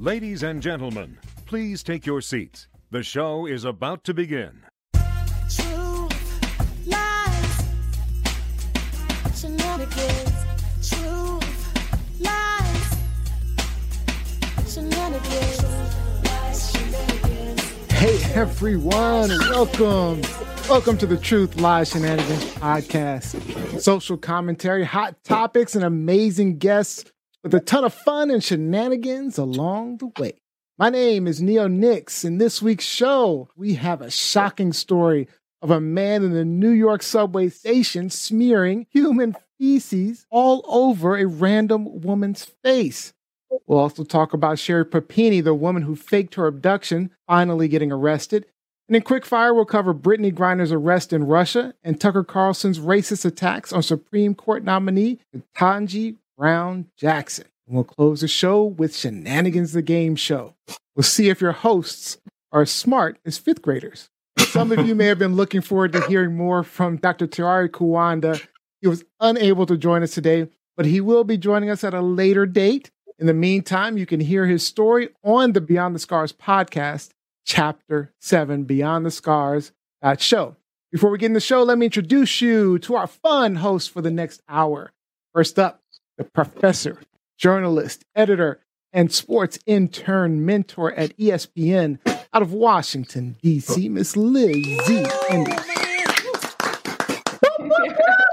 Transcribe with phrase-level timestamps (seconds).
[0.00, 2.66] Ladies and gentlemen, please take your seats.
[2.90, 4.64] The show is about to begin.
[5.48, 7.64] Truth, lies,
[9.40, 10.32] shenanigans.
[10.82, 12.96] Truth, lies,
[14.74, 15.62] shenanigans.
[16.24, 17.62] Lies, shenanigans.
[17.92, 20.22] Hey everyone, welcome.
[20.68, 23.80] Welcome to the Truth Lies Shenanigans podcast.
[23.80, 27.12] Social commentary, hot topics, and amazing guests
[27.44, 30.32] with a ton of fun and shenanigans along the way.
[30.78, 32.24] My name is Neo Nix.
[32.24, 35.28] In this week's show, we have a shocking story
[35.60, 41.26] of a man in the New York subway station smearing human feces all over a
[41.26, 43.12] random woman's face.
[43.66, 48.46] We'll also talk about Sherri Papini, the woman who faked her abduction, finally getting arrested.
[48.88, 53.72] And in Quickfire, we'll cover Brittney Griner's arrest in Russia and Tucker Carlson's racist attacks
[53.72, 57.46] on Supreme Court nominee Ketanji Brown Jackson.
[57.66, 60.54] We'll close the show with Shenanigans the Game Show.
[60.94, 62.18] We'll see if your hosts
[62.52, 64.10] are as smart as fifth graders.
[64.38, 67.26] Some of you may have been looking forward to hearing more from Dr.
[67.26, 68.40] Tiari Kuwanda.
[68.80, 72.02] He was unable to join us today, but he will be joining us at a
[72.02, 72.90] later date.
[73.18, 77.10] In the meantime, you can hear his story on the Beyond the Scars podcast,
[77.46, 79.72] Chapter 7, Beyond the Scars
[80.18, 80.56] show.
[80.92, 84.02] Before we get in the show, let me introduce you to our fun host for
[84.02, 84.92] the next hour.
[85.32, 85.80] First up,
[86.16, 87.00] the professor,
[87.38, 88.60] journalist, editor,
[88.92, 91.98] and sports intern mentor at ESPN
[92.32, 94.76] out of Washington, D.C., Miss Lizzie.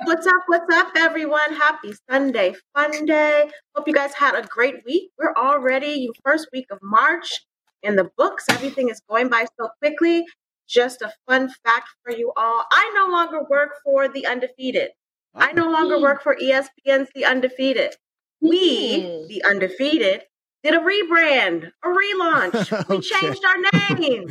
[0.03, 0.43] What's up?
[0.47, 1.53] What's up, everyone?
[1.53, 3.49] Happy Sunday, fun day.
[3.75, 5.09] Hope you guys had a great week.
[5.17, 7.41] We're already first week of March
[7.81, 8.45] in the books.
[8.49, 10.25] Everything is going by so quickly.
[10.67, 12.65] Just a fun fact for you all.
[12.71, 14.91] I no longer work for the undefeated.
[15.35, 17.95] I no longer work for ESPN's The Undefeated.
[18.41, 20.23] We, the undefeated,
[20.63, 22.87] did a rebrand, a relaunch.
[22.89, 23.07] We Okay.
[23.19, 24.27] changed our name.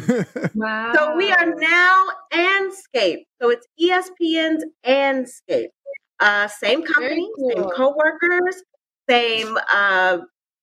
[0.54, 0.92] Wow.
[0.94, 3.24] So we are now Andscape.
[3.40, 5.68] So it's ESPN's Andscape.
[6.18, 7.70] Uh, same company, Very same cool.
[7.70, 8.62] coworkers,
[9.08, 10.18] same uh,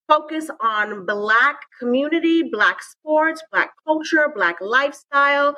[0.08, 5.56] focus on Black community, Black sports, Black culture, Black lifestyle.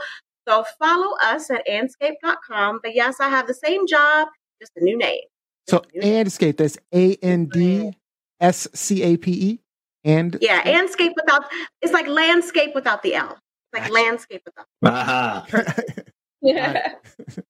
[0.47, 2.79] So follow us at andscape.com.
[2.81, 5.21] But yes, I have the same job, just a new name.
[5.67, 6.25] So, Just a new name.
[6.25, 7.93] Andscape, that's A N D
[8.39, 9.59] S C A P E.
[10.03, 11.43] And yeah, Andscape without,
[11.81, 13.31] it's like landscape without the L.
[13.31, 13.39] It's
[13.73, 13.93] like Gotcha.
[13.93, 15.57] landscape without uh-huh.
[15.57, 15.75] Aha.
[16.41, 16.93] Yeah.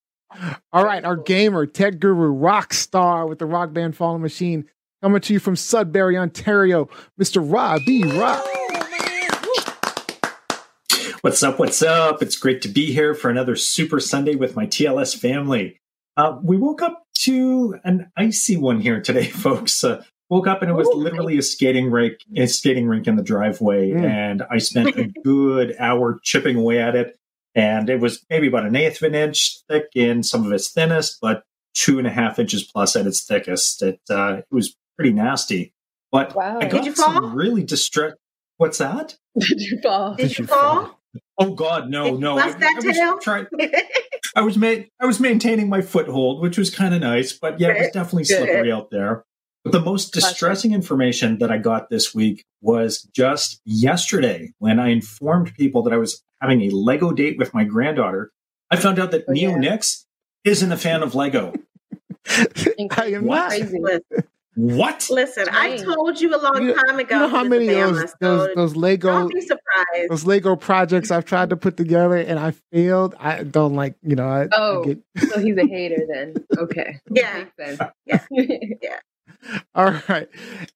[0.74, 4.66] All right, our gamer, tech guru, rock star with the rock band Fallen Machine,
[5.02, 7.40] coming to you from Sudbury, Ontario, Mr.
[7.44, 8.03] Rob B.
[8.19, 8.44] Rock.
[11.22, 11.59] What's up?
[11.59, 12.22] What's up?
[12.22, 15.79] It's great to be here for another Super Sunday with my TLS family.
[16.19, 19.84] Uh, we woke up to an icy one here today, folks.
[19.85, 20.96] Uh, woke up and it was Ooh.
[20.96, 24.03] literally a skating rink, a skating rink in the driveway, Mm.
[24.03, 27.18] and I spent a good hour chipping away at it.
[27.56, 30.69] And it was maybe about an eighth of an inch thick in some of its
[30.69, 31.44] thinnest, but
[31.74, 33.81] two and a half inches plus at its thickest.
[33.81, 35.74] It uh, it was pretty nasty.
[36.12, 36.57] But Wow.
[36.57, 37.30] I Did got you some fall?
[37.30, 38.13] really distress.
[38.57, 39.16] What's that?
[39.40, 40.16] Did you fall?
[40.16, 40.99] Did you fall?
[41.38, 42.36] Oh God, no, Did no!
[42.36, 43.18] bust that was tail?
[43.20, 43.47] trying-
[44.36, 47.70] I was ma- I was maintaining my foothold, which was kind of nice, but yeah,
[47.70, 49.25] it was definitely slippery out there.
[49.64, 54.90] But the most distressing information that I got this week was just yesterday when I
[54.90, 58.31] informed people that I was having a Lego date with my granddaughter.
[58.72, 59.58] I found out that Oh, Neo yeah.
[59.58, 60.06] Nix
[60.46, 61.53] isn't a fan of Lego.
[62.30, 63.59] I am What?
[63.59, 64.02] not.
[64.59, 64.74] Crazy.
[64.74, 65.08] Listen, What?
[65.09, 67.20] listen, I told you a long You, time you ago.
[67.20, 70.09] know how many of Bama, those, those, those Lego Don't be surprised.
[70.09, 73.16] those Lego projects I've tried to put together and I failed.
[73.19, 74.84] I don't like, you know, I, I Oh.
[74.84, 75.00] get
[75.30, 76.36] So he's a hater then.
[76.58, 77.00] Okay.
[77.12, 77.46] Yeah.
[77.58, 77.92] Makes sense.
[78.81, 79.00] Yeah.
[79.75, 80.28] All right.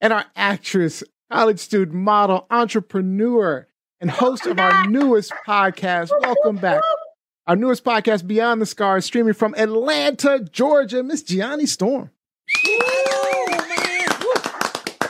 [0.01, 3.67] And our actress, college student, model, entrepreneur,
[3.99, 6.11] and host of our newest podcast.
[6.21, 6.81] Welcome back.
[7.47, 12.09] Our newest podcast, Beyond the Scars, streaming from Atlanta, Georgia, Miss Gianni Storm.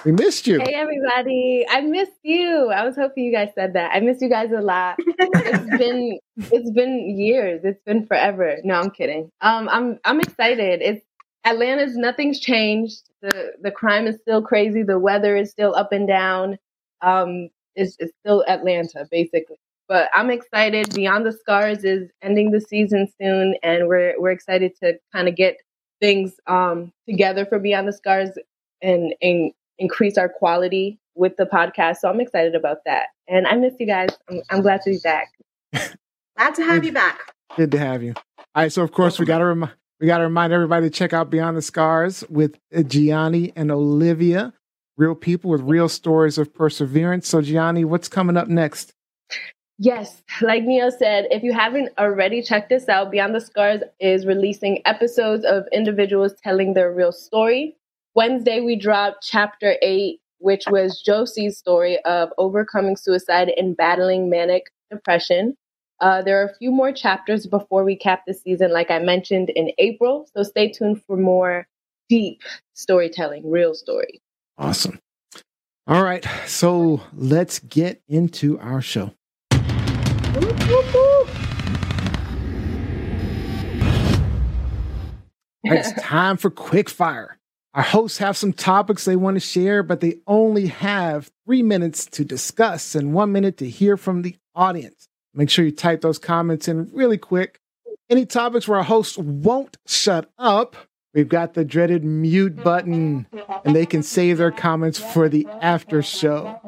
[0.06, 0.60] We missed you.
[0.60, 1.66] Hey everybody.
[1.70, 2.70] I missed you.
[2.72, 3.92] I was hoping you guys said that.
[3.94, 4.96] I miss you guys a lot.
[5.00, 7.62] It's been it's been years.
[7.64, 8.58] It's been forever.
[8.66, 9.30] No, I'm kidding.
[9.40, 10.82] Um I'm I'm excited.
[10.82, 11.06] It's
[11.46, 13.04] Atlanta's nothing's changed.
[13.22, 14.84] The the crime is still crazy.
[14.84, 16.58] The weather is still up and down.
[17.02, 19.58] Um it's, it's still Atlanta basically.
[19.88, 20.94] But I'm excited.
[20.94, 25.38] Beyond the Scars is ending the season soon and we're we're excited to kind of
[25.38, 25.58] get
[26.02, 28.32] things um together for Beyond the Scars
[28.82, 31.98] and and increase our quality with the podcast.
[31.98, 33.08] So I'm excited about that.
[33.28, 34.10] And I miss you guys.
[34.30, 35.30] I'm, I'm glad to be back.
[36.38, 37.20] Glad to have you back.
[37.56, 38.14] Good to have you.
[38.40, 40.90] All right, so of course we got to remind we got to remind everybody to
[40.90, 44.52] check out Beyond the Scars with uh, Gianni and Olivia.
[44.98, 47.28] real people with real stories of perseverance.
[47.28, 48.94] So, Gianni, what's coming up next?
[49.80, 54.26] Yes, like Neo said, if you haven't already checked this out, Beyond the Scars is
[54.26, 57.76] releasing episodes of individuals telling their real story.
[58.16, 64.72] Wednesday, we dropped chapter eight, which was Josie's story of overcoming suicide and battling manic
[64.92, 65.58] depression.
[66.00, 69.50] Uh, there are a few more chapters before we cap the season, like I mentioned
[69.50, 70.28] in April.
[70.36, 71.68] So stay tuned for more
[72.08, 72.42] deep
[72.74, 74.22] storytelling, real story.
[74.60, 75.00] Awesome.
[75.88, 76.26] All right.
[76.46, 79.12] So, let's get into our show.
[85.66, 87.38] All right, it's time for quick fire.
[87.76, 92.06] Our hosts have some topics they want to share, but they only have three minutes
[92.08, 95.08] to discuss and one minute to hear from the audience.
[95.34, 97.60] Make sure you type those comments in really quick.
[98.12, 100.76] Any topics where our hosts won't shut up,
[101.16, 103.26] we've got the dreaded mute button,
[103.66, 106.60] and they can save their comments for the after show.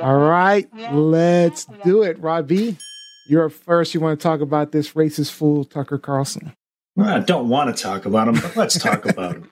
[0.00, 2.20] All right, let's do it.
[2.20, 2.78] Robbie,
[3.26, 3.94] you're up first.
[3.94, 6.54] You want to talk about this racist fool, Tucker Carlson?
[6.94, 9.50] Well, I don't want to talk about him, but let's talk about him.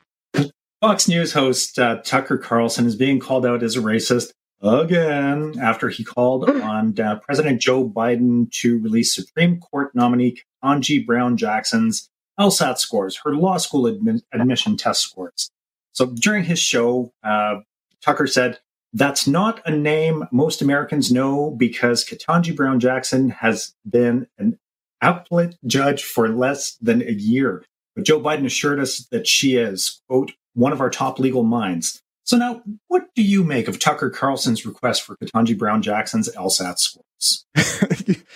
[0.81, 4.31] Fox News host uh, Tucker Carlson is being called out as a racist
[4.63, 11.05] again after he called on uh, President Joe Biden to release Supreme Court nominee Ketanji
[11.05, 12.09] Brown Jackson's
[12.39, 15.51] LSAT scores, her law school admi- admission test scores.
[15.93, 17.57] So during his show, uh,
[18.01, 18.61] Tucker said,
[18.93, 24.61] That's not a name most Americans know because Ketanji Brown Jackson has been an
[25.01, 27.65] appellate judge for less than a year.
[27.97, 32.03] But Joe Biden assured us that she is, quote, one of our top legal minds.
[32.25, 36.79] So now, what do you make of Tucker Carlson's request for Ketanji Brown Jackson's LSAT
[36.79, 37.47] scores?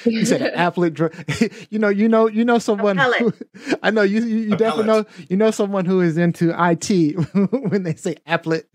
[0.07, 1.15] you said appellate drug.
[1.71, 2.97] you know, you know, you know someone.
[2.97, 3.35] Who,
[3.83, 4.23] I know you.
[4.23, 5.05] You, you definitely know.
[5.29, 7.15] You know someone who is into IT
[7.71, 8.67] when they say appellate.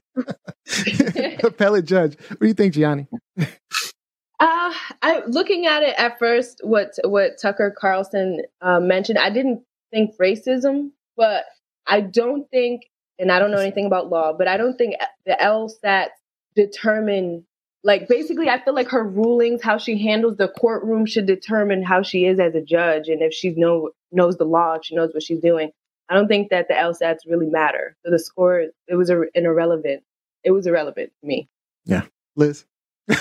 [1.43, 2.17] appellate judge.
[2.29, 3.07] What do you think, Gianni?
[3.39, 9.63] Uh, I looking at it at first, what what Tucker Carlson uh, mentioned, I didn't
[9.91, 11.45] think racism, but
[11.87, 12.83] I don't think,
[13.19, 16.07] and I don't know anything about law, but I don't think the LSAT
[16.55, 17.45] determine
[17.83, 22.01] like basically I feel like her rulings, how she handles the courtroom should determine how
[22.01, 25.13] she is as a judge and if she know knows the law, if she knows
[25.13, 25.71] what she's doing.
[26.09, 27.95] I don't think that the LSATs really matter.
[28.05, 30.03] So the score it was a, an irrelevant.
[30.43, 31.49] It was irrelevant to me.
[31.85, 32.03] Yeah.
[32.35, 32.65] Liz.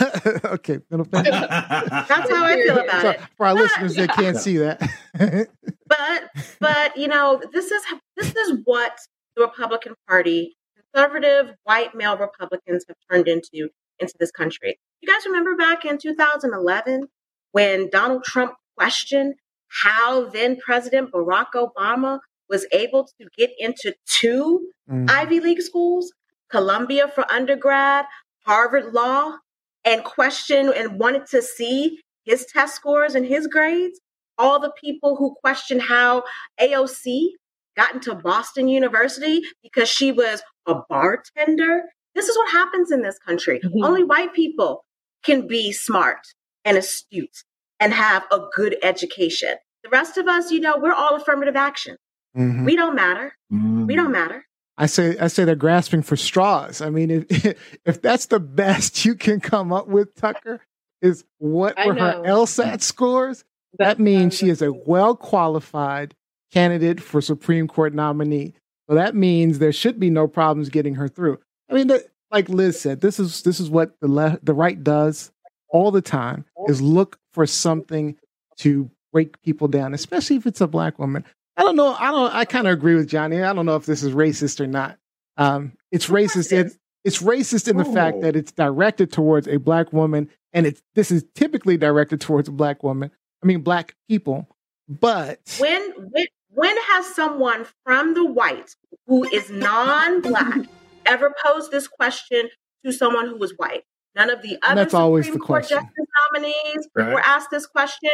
[0.45, 0.81] okay.
[0.91, 3.21] That's how I feel about So, it.
[3.37, 4.81] for our But, listeners that can't see that.
[5.89, 7.83] But but you know this is
[8.17, 8.99] this is what
[9.37, 10.57] the Republican Party,
[10.93, 13.69] conservative white male Republicans, have turned into
[13.99, 14.79] into this country.
[15.01, 17.09] You guys remember back in 2011
[17.53, 19.35] when Donald Trump questioned
[19.69, 22.19] how then President Barack Obama
[22.49, 25.11] was able to get into two Mm.
[25.11, 26.13] Ivy League schools,
[26.49, 28.05] Columbia for undergrad,
[28.45, 29.39] Harvard Law,
[29.85, 34.01] and questioned and wanted to see his test scores and his grades.
[34.39, 36.25] All the people who questioned how
[36.61, 37.31] AOC
[37.77, 41.83] got into Boston University because she was a bartender.
[42.15, 43.61] This is what happens in this country.
[43.61, 43.85] Mhm.
[43.85, 44.85] Only white people
[45.23, 46.21] can be smart
[46.65, 47.45] and astute
[47.79, 49.57] and have a good education.
[49.83, 51.97] The rest of us, you know, we're all affirmative action.
[52.37, 52.65] Mhm.
[52.65, 53.37] We don't matter.
[53.53, 53.87] Mm.
[53.87, 54.45] We don't matter.
[54.79, 56.81] I say I say they're grasping for straws.
[56.83, 57.27] I mean, if
[57.87, 60.61] if that's the best you can come up with, Tucker,
[61.01, 62.45] is what I were her know.
[62.45, 63.45] LSAT scores?
[63.79, 66.15] That means she is a well qualified
[66.53, 68.55] candidate for Supreme Court nominee.
[68.89, 71.39] So that means there should be no problems getting her through.
[71.69, 74.83] I mean, that, like Liz said, this is this is what the le- the right
[74.83, 75.33] does
[75.71, 78.17] all the time is look for something
[78.59, 81.25] to break people down, especially if it's a black woman.
[81.57, 81.95] I don't know.
[81.99, 82.35] I don't.
[82.35, 83.43] I kind of agree with Gianni.
[83.43, 84.99] I don't know if this is racist or not.
[85.37, 86.53] Um, it's racist.
[86.53, 86.71] In,
[87.05, 91.11] it's racist in the fact that it's directed towards a black woman, and it's this
[91.11, 93.11] is typically directed towards a black woman.
[93.43, 94.49] I mean, black people.
[94.89, 96.27] But When when
[96.57, 98.75] when has someone from the white
[99.07, 100.59] who is non-black
[101.05, 102.49] ever posed this question
[102.85, 103.83] to someone who was white?
[104.17, 105.79] None of the other that's always Supreme the Court question.
[105.79, 107.13] justice nominees Right.
[107.13, 108.11] were asked this question.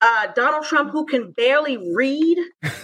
[0.00, 2.36] Uh, Donald Trump, who can barely read,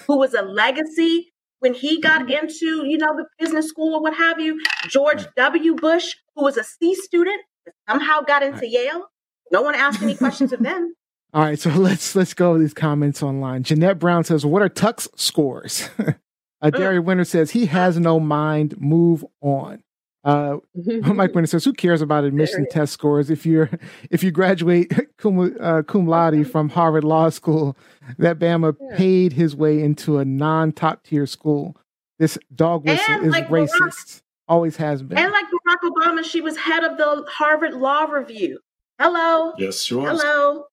[0.06, 4.14] who was a legacy when he got into you know the business school or what
[4.14, 4.60] have you.
[4.88, 5.74] George W.
[5.74, 7.40] Bush, who was a C student,
[7.88, 9.08] somehow got into Yale.
[9.50, 10.94] No one asked any questions of them.
[11.32, 13.62] All right, so let's let's go with these comments online.
[13.62, 15.88] Jeanette Brown says, "What are Tuck's scores?"
[16.62, 18.80] uh, Gary Winter says he has no mind.
[18.80, 19.82] Move on.
[20.24, 23.30] Uh, Mike Winter says, "Who cares about admission test scores?
[23.30, 23.70] If you're
[24.10, 27.76] if you graduate cum, uh, cum laude from Harvard Law School,
[28.18, 28.96] that Bama Yeah.
[28.96, 31.76] paid his way into a non top tier school.
[32.18, 35.16] This dog whistle And is like Barack- racist." always has been.
[35.16, 38.58] And like Barack Obama, she was head of the Harvard Law Review.
[39.00, 39.54] Hello.
[39.56, 40.20] Yes, she was.
[40.20, 40.66] Hello.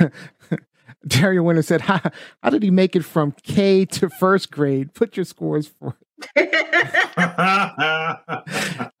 [1.06, 2.00] Daria Winter said, how,
[2.42, 4.94] how did he make it from K to first grade?
[4.94, 5.96] Put your scores for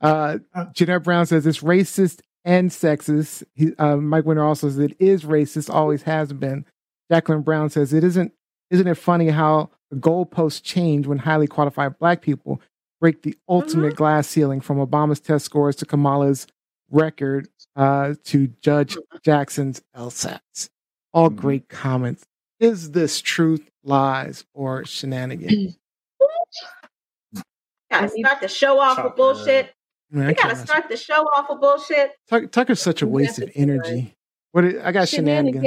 [0.00, 0.38] Uh,
[0.72, 3.44] Jeanette Brown says it's racist and sexist.
[3.54, 6.64] He, uh, Mike Winter also says it is racist, always has been.
[7.10, 8.32] Jacqueline Brown says it isn't.
[8.70, 12.60] Isn't it funny how the goalposts change when highly qualified Black people
[13.00, 16.46] break the ultimate glass ceiling from Obama's test scores to Kamala's
[16.90, 20.68] record uh, to Judge Jackson's LSATs?
[21.12, 21.36] All Mhm.
[21.36, 22.24] great comments.
[22.60, 25.76] Is this truth, lies, or shenanigans?
[27.90, 29.66] gotta start the show off with bullshit.
[30.12, 32.12] I mean, I You gotta can't- start the show off with bullshit.
[32.28, 34.14] Tuck- Tucker's such a waste of energy.
[34.52, 35.66] What it- I got shenanigans.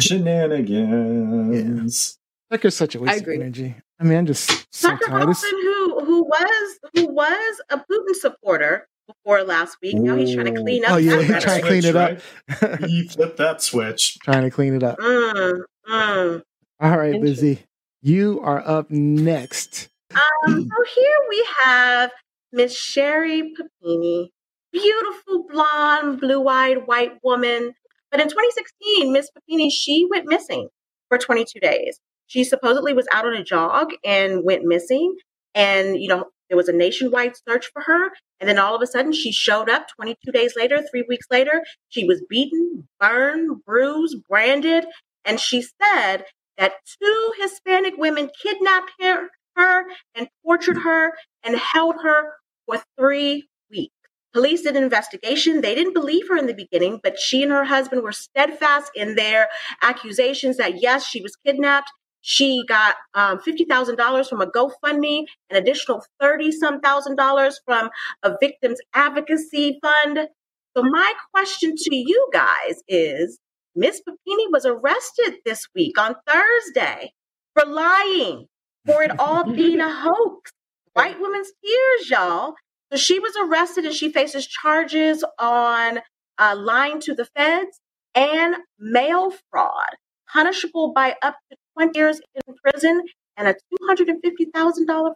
[0.00, 0.04] Shenanigans.
[0.04, 2.18] Shenanigans.
[2.50, 3.74] Tucker's such a waste of energy.
[4.00, 5.22] I mean, I'm just so Tucker tired.
[5.24, 10.54] Carlson, who who was who was a Putin supporter before last week, now he's trying
[10.54, 10.92] to clean up.
[10.92, 12.18] Oh, yeah, he's trying to clean it up.
[12.62, 12.80] Right?
[12.88, 14.18] he flipped that switch.
[14.22, 14.98] Trying to clean it up.
[14.98, 16.42] Mm, mm.
[16.80, 17.22] All right, Interesting.
[17.22, 17.66] Lizzie,
[18.02, 19.88] you are up next.
[20.14, 22.10] Um, so here we have
[22.52, 24.32] Miss Sherri Papini,
[24.72, 27.74] beautiful blonde, blue-eyed white woman.
[28.10, 30.68] But in 2016, Miss Papini she went missing
[31.08, 32.00] for 22 days.
[32.26, 35.16] She supposedly was out on a jog and went missing.
[35.54, 38.10] And you know there was a nationwide search for her.
[38.40, 41.62] And then all of a sudden, she showed up 22 days later, three weeks later.
[41.88, 44.84] She was beaten, burned, bruised, branded,
[45.24, 46.24] and she said
[46.58, 52.34] that two Hispanic women kidnapped her, her and tortured her and held her
[52.66, 53.94] for three weeks.
[54.32, 55.60] Police did an investigation.
[55.60, 59.16] They didn't believe her in the beginning, but she and her husband were steadfast in
[59.16, 59.48] their
[59.82, 61.90] accusations that yes, she was kidnapped.
[62.22, 67.90] She got um, $50,000 from a GoFundMe, an additional 30 some thousand dollars from
[68.22, 70.28] a victims advocacy fund.
[70.76, 73.38] So, my question to you guys is
[73.74, 77.12] Miss Papini was arrested this week on Thursday
[77.54, 78.46] for lying,
[78.86, 80.52] for it all being a hoax.
[80.94, 82.54] White women's tears, y'all.
[82.92, 86.00] So she was arrested and she faces charges on
[86.38, 87.80] uh, lying to the feds
[88.14, 89.90] and mail fraud,
[90.32, 93.02] punishable by up to 20 years in prison
[93.36, 95.14] and a $250,000 fine.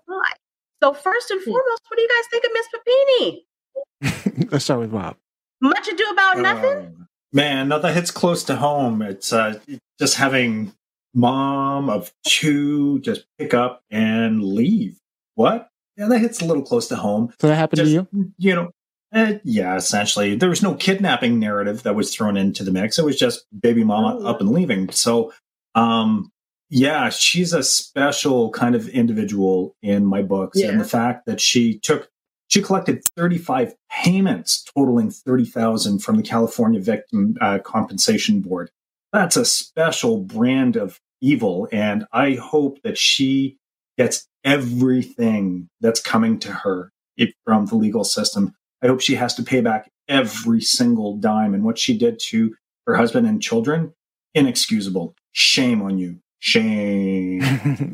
[0.83, 2.67] So, first and foremost, what do you guys think of Miss
[4.05, 4.49] Papini?
[4.53, 5.17] Let's start with Rob.
[5.61, 6.77] Much ado about nothing?
[6.79, 9.01] Um, man, no, that hits close to home.
[9.03, 9.59] It's uh,
[9.99, 10.73] just having
[11.15, 14.99] mom of two just pick up and leave.
[15.37, 15.69] What?
[15.97, 17.33] Yeah, that hits a little close to home.
[17.41, 18.33] So that happened Just, to you?
[18.37, 18.71] you know,
[19.15, 20.35] eh, yeah, essentially.
[20.35, 22.99] There was no kidnapping narrative that was thrown into the mix.
[22.99, 24.27] It was just baby mama Oh.
[24.27, 24.91] up and leaving.
[24.91, 25.33] So,
[25.77, 26.31] um,
[26.75, 30.59] yeah, she's a special kind of individual in my books.
[30.59, 30.71] Yeah.
[30.71, 32.11] And the fact that she took,
[32.49, 38.71] she collected 35 payments totaling 30,000 from the California Victim uh, Compensation Board.
[39.13, 41.69] That's a special brand of evil.
[41.71, 43.57] And I hope that she
[43.97, 46.91] gets everything that's coming to her
[47.45, 48.53] from the legal system.
[48.83, 51.55] I hope she has to pay back every single dime.
[51.55, 52.57] And what she did to
[52.89, 53.95] her husband and children,
[54.35, 55.15] inexcusable.
[55.31, 56.19] Shame on you.
[56.45, 57.41] Shame.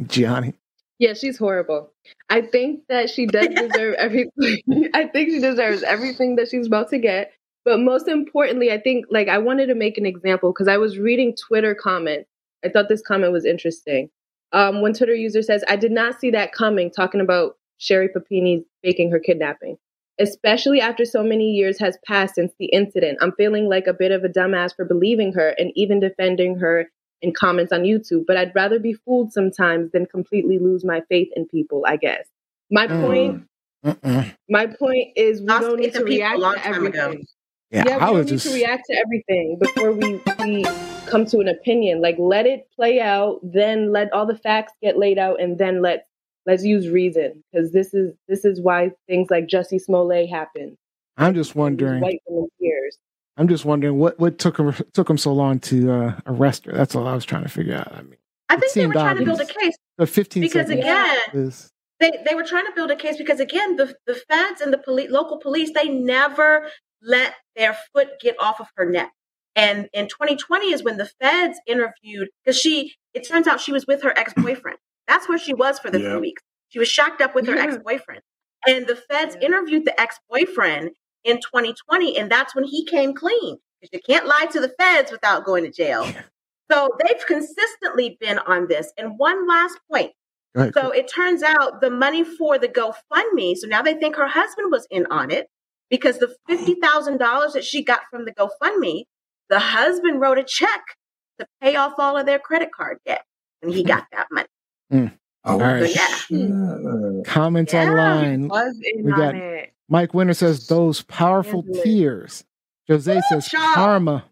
[0.08, 0.54] Gianni.
[0.98, 1.92] Yeah, she's horrible.
[2.30, 4.90] I think that she does deserve everything.
[4.92, 7.32] I think she deserves everything that she's about to get.
[7.64, 10.98] But most importantly, I think like I wanted to make an example because I was
[10.98, 12.28] reading Twitter comments.
[12.64, 14.10] I thought this comment was interesting.
[14.52, 18.64] Um, one Twitter user says, "I did not see that coming." Talking about Sherri Papini
[18.82, 19.78] faking her kidnapping,
[20.18, 23.18] especially after so many years has passed since the incident.
[23.20, 26.90] I'm feeling like a bit of a dumbass for believing her and even defending her
[27.22, 31.28] in comments on YouTube, but I'd rather be fooled sometimes than completely lose my faith
[31.36, 32.26] in people, I guess.
[32.70, 33.06] My Mm.
[33.06, 33.42] point
[33.84, 34.34] Mm-mm.
[34.48, 36.98] my point is we Lost don't need to react to time ago.
[37.00, 37.26] everything.
[37.70, 40.64] Yeah, Yeah, we I don't was need to react to everything before we, we
[41.06, 42.00] come to an opinion.
[42.02, 45.80] Like let it play out, then let all the facts get laid out, and then
[45.82, 46.06] let
[46.46, 47.42] let's use reason.
[47.52, 50.76] Because this is this is why things like Jussie Smollett happen.
[51.16, 52.00] I'm just wondering.
[52.00, 52.98] White women's tears.
[53.40, 56.72] I'm just wondering what what took him took him so long to uh, arrest her.
[56.72, 57.90] That's all I was trying to figure out.
[57.90, 58.16] I mean,
[58.50, 61.70] I think they were seemed trying to build a case the 15 because again, is
[62.00, 64.76] they, they were trying to build a case because again, the the feds and the
[64.78, 66.68] police, local police, they never
[67.02, 69.10] let their foot get off of her neck.
[69.56, 72.92] And in 2020 is when the feds interviewed because she.
[73.14, 74.76] It turns out she was with her ex boyfriend.
[75.08, 76.10] That's where she was for the Yeah.
[76.10, 76.42] three weeks.
[76.68, 77.64] She was shacked up with her Yeah.
[77.64, 78.20] ex boyfriend,
[78.68, 79.46] and the feds Yeah.
[79.48, 80.90] interviewed the ex boyfriend
[81.24, 85.10] in 2020, and that's when he came clean because you can't lie to the feds
[85.10, 86.06] without going to jail.
[86.70, 88.92] So they've consistently been on this.
[88.96, 90.12] And one last point
[90.54, 90.74] Go ahead.
[90.74, 94.72] So it turns out the money for the GoFundMe, so now they think her husband
[94.72, 95.48] was in on it
[95.90, 99.04] because the $50,000 that she got from the GoFundMe,
[99.48, 100.80] the husband wrote a check
[101.38, 103.24] to pay off all of their credit card debt
[103.62, 103.88] and he hmm.
[103.88, 104.48] got that money.
[104.90, 105.06] Hmm.
[105.44, 105.94] Oh, All right.
[105.94, 107.22] Yeah.
[107.24, 107.88] Comments Yeah.
[107.88, 108.48] online.
[108.48, 109.72] Was in We on got- it.
[109.90, 112.44] Mike Winter says those powerful tears.
[112.88, 113.74] Jose says Shaw.
[113.74, 114.24] karma.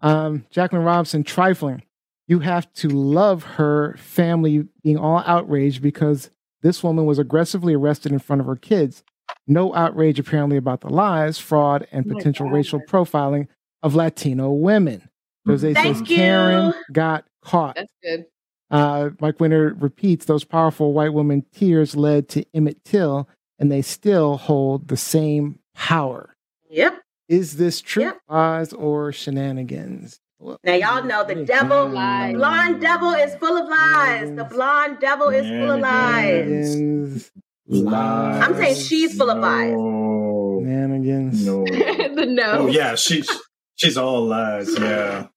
[0.00, 1.82] Um, Jacqueline Robinson trifling.
[2.26, 6.30] You have to love her family being all outraged because
[6.62, 9.02] this woman was aggressively arrested in front of her kids.
[9.46, 12.54] No outrage apparently about the lies, fraud, and Oh potential God.
[12.54, 13.48] racial profiling
[13.82, 15.08] of Latino women.
[15.46, 16.06] Jose says you.
[16.16, 17.74] Karen got caught.
[17.76, 18.26] That's good.
[18.70, 23.28] Uh, Mike Winter repeats those powerful white woman tears led to Emmett Till,
[23.58, 26.34] and they still hold the same power.
[26.70, 27.00] Yep.
[27.28, 28.18] Is this true Yep.
[28.28, 30.18] lies or shenanigans?
[30.64, 32.34] Now y'all know the devil, Lies.
[32.34, 34.34] blonde devil is full of lies.
[34.34, 37.30] The blonde devil is full of lies.
[37.68, 38.42] Lies.
[38.44, 39.72] I'm saying she's full of lies.
[39.72, 40.60] No.
[40.62, 41.46] Shenanigans.
[41.46, 41.64] No.
[42.16, 42.52] the no.
[42.58, 43.28] Oh yeah, she's
[43.76, 44.68] she's all lies.
[44.78, 45.28] Yeah.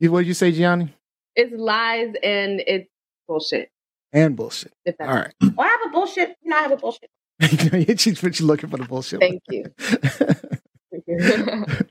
[0.00, 0.92] What did you say, Gianni?
[1.36, 2.88] It's lies and it's
[3.28, 3.70] bullshit.
[4.12, 4.72] And bullshit.
[4.84, 5.32] If that's All right.
[5.40, 6.36] Well, I have a bullshit.
[6.42, 7.10] You know, I have a bullshit.
[7.98, 9.20] she's, looking for the bullshit.
[9.20, 9.64] Thank you.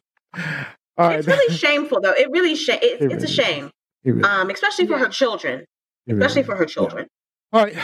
[0.97, 1.19] Right.
[1.19, 2.13] It's really shameful, though.
[2.13, 3.69] It really sh- it's, It it's a shame,
[4.03, 5.65] It really- um, especially for her children.
[6.07, 7.07] really Especially for her children.
[7.53, 7.75] All right,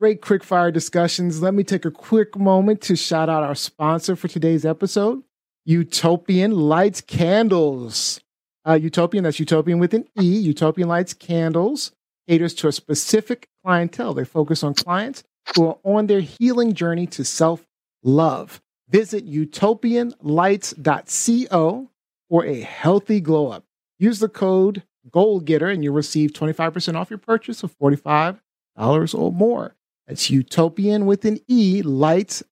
[0.00, 1.42] great quick fire discussions.
[1.42, 5.22] Let me take a quick moment to shout out our sponsor for today's episode,
[5.68, 8.20] Eutopian Lights Candles.
[8.64, 10.46] Uh, Utopian, that's Utopian with an E.
[10.54, 11.90] Eutopian Lights Candles
[12.28, 14.14] caters to a specific clientele.
[14.14, 15.24] They focus on clients
[15.54, 17.66] who are on their healing journey to self
[18.02, 18.60] love.
[18.88, 21.90] Visit eutopianlights.co
[22.28, 23.64] for a healthy glow up.
[23.98, 28.40] Use the code GOALGETTER and you'll receive 25% off your purchase of 45
[28.76, 29.76] dollars or more.
[30.06, 32.44] That's utopian with an E lights.co,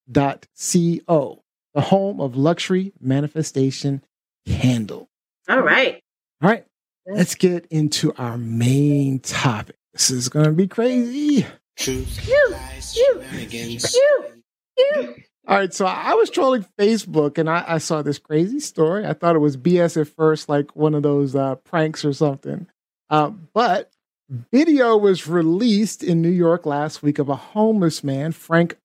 [1.74, 4.04] the home of luxury manifestation
[4.46, 5.08] candle.
[5.48, 6.00] All right.
[6.40, 6.64] All right,
[7.06, 9.76] let's get into our main topic.
[9.92, 11.46] This is going to be crazy.
[11.78, 13.90] Truth, Phew, lies, shenanigans.
[13.90, 14.24] phew,
[14.76, 15.14] phew.
[15.46, 19.06] All right, so I was trolling Facebook and I, I saw this crazy story.
[19.06, 22.66] I thought it was BS at first, like one of those uh, pranks or something.
[23.08, 23.90] Uh, but
[24.52, 28.76] video was released in New York last week of a homeless man, Frank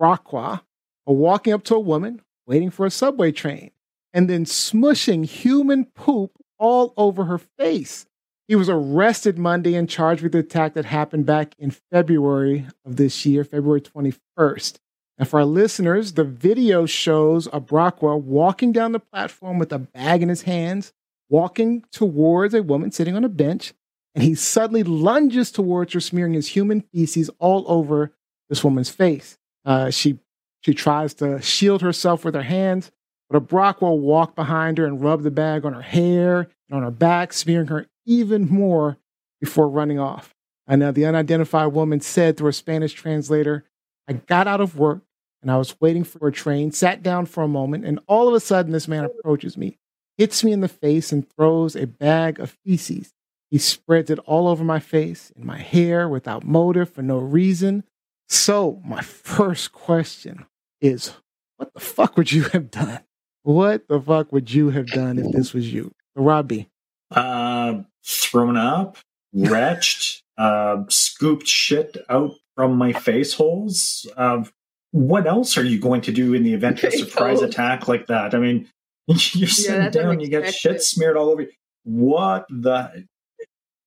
[0.00, 0.62] Abrokwa,
[1.06, 3.70] walking up to a woman waiting for a subway train
[4.14, 8.06] and then smushing human poop all over her face.
[8.48, 12.96] He was arrested Monday and charged with the attack that happened back in February of
[12.96, 14.78] this year, February 21st.
[15.18, 20.22] And for our listeners, the video shows Abrokwa walking down the platform with a bag
[20.22, 20.94] in his hands,
[21.28, 23.74] walking towards a woman sitting on a bench,
[24.14, 28.12] and he suddenly lunges towards her, smearing his human feces all over
[28.48, 29.36] this woman's face.
[29.66, 30.18] Uh, she
[30.62, 32.90] she tries to shield herself with her hands,
[33.28, 36.90] but Abrokwa walked behind her and rubbed the bag on her hair and on her
[36.90, 38.98] back, smearing her even more
[39.40, 40.34] before running off.
[40.66, 43.64] And now the unidentified woman said through a Spanish translator,
[44.08, 45.02] I got out of work
[45.42, 48.34] and I was waiting for a train, sat down for a moment, and all of
[48.34, 49.78] a sudden this man approaches me,
[50.16, 53.12] hits me in the face, and throws a bag of feces.
[53.50, 57.84] He spreads it all over my face and my hair without motive for no reason.
[58.28, 60.44] So, my first question
[60.80, 61.12] is
[61.56, 63.00] what the fuck would you have done?
[63.42, 65.92] What the fuck would you have done if this was you?
[66.14, 66.68] Robbie.
[67.10, 68.96] Uh, thrown up,
[69.32, 74.06] retched, uh, scooped shit out from my face holes.
[74.16, 74.44] Uh,
[74.90, 78.06] what else are you going to do in the event of a surprise attack like
[78.06, 78.34] that?
[78.34, 78.68] I mean,
[79.06, 81.50] you're sitting that's down, you get shit smeared all over you.
[81.84, 83.06] What the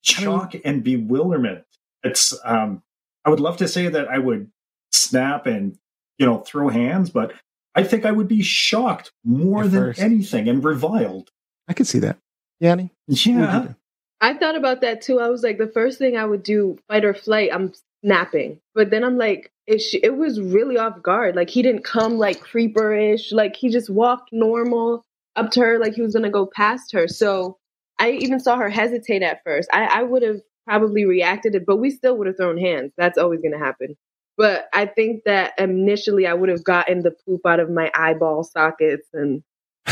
[0.02, 1.66] shock and bewilderment?
[2.04, 2.38] It's.
[2.44, 2.84] Um,
[3.24, 4.52] I would love to say that I would
[4.92, 5.78] snap and
[6.18, 7.34] you know throw hands, but
[7.76, 10.00] I think I would be shocked more than first.
[10.00, 11.30] anything and reviled.
[11.68, 12.18] I can see that.
[12.60, 12.92] Yanni?
[13.08, 13.74] what would you Yeah.
[14.22, 14.28] Do?
[14.28, 15.20] I thought about that too.
[15.20, 18.60] I was like, the first thing I would do, fight or flight, I'm snapping.
[18.76, 21.36] But then I'm like, it, sh- it was really off guard.
[21.36, 23.32] Like he didn't come like creeper-ish.
[23.32, 25.04] Like he just walked normal
[25.36, 27.08] up to her like he was gonna go past her.
[27.08, 27.58] So
[28.00, 29.70] I even saw her hesitate at first.
[29.74, 32.94] I, I would have probably reacted it, but we still would have thrown hands.
[32.98, 33.98] That's always gonna happen.
[34.38, 38.44] But I think that initially I would have gotten the poop out of my eyeball
[38.44, 39.44] sockets and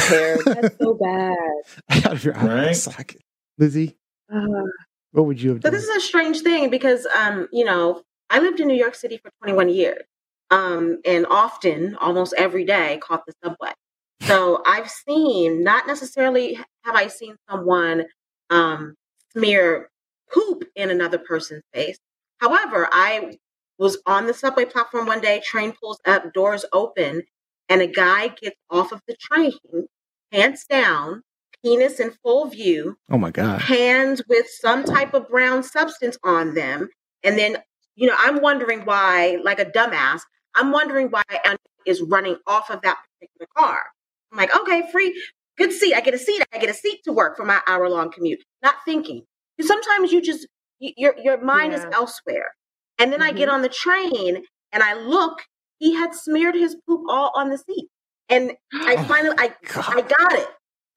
[0.08, 0.38] hair.
[0.54, 1.36] That's so bad.
[2.06, 2.76] Out of your eye Right.
[2.76, 3.22] socket.
[3.60, 3.98] Lizzie,
[4.32, 4.64] Uh,
[5.12, 5.74] what would you have So done?
[5.74, 9.18] this is a strange thing because, um, you know, I lived in New York City
[9.18, 10.04] for 21 years,
[10.52, 13.74] um, and often, almost every day, caught the subway.
[14.24, 18.06] So I've seen, not necessarily have I seen someone
[18.50, 18.96] um,
[19.34, 19.90] smear
[20.32, 21.98] poop in another person's face.
[22.40, 23.38] However, I
[23.80, 27.24] was on the subway platform one day, train pulls up, doors open,
[27.70, 29.54] and a guy gets off of the train,
[30.32, 31.22] pants down,
[31.64, 33.62] penis in full view, Oh my god.
[33.62, 36.90] hands with some type of brown substance on them.
[37.24, 37.58] And then,
[37.96, 40.22] you know, I'm wondering why, like a dumbass,
[40.56, 43.82] I'm wondering why Andy is running off of that particular car.
[44.32, 45.22] I'm like, okay, free,
[45.58, 45.94] good seat.
[45.96, 46.42] I get a seat.
[46.54, 48.44] I get a seat to work for my hour long commute.
[48.64, 49.24] Not thinking.
[49.62, 50.48] Sometimes you just,
[50.82, 52.54] y- your, your mind is elsewhere.
[52.98, 53.54] And then I get Mhm.
[53.54, 55.40] on the train and I look,
[55.80, 57.88] he had smeared his poop all on the seat.
[58.30, 59.86] And I Oh, finally, I, God.
[59.90, 60.48] I got it.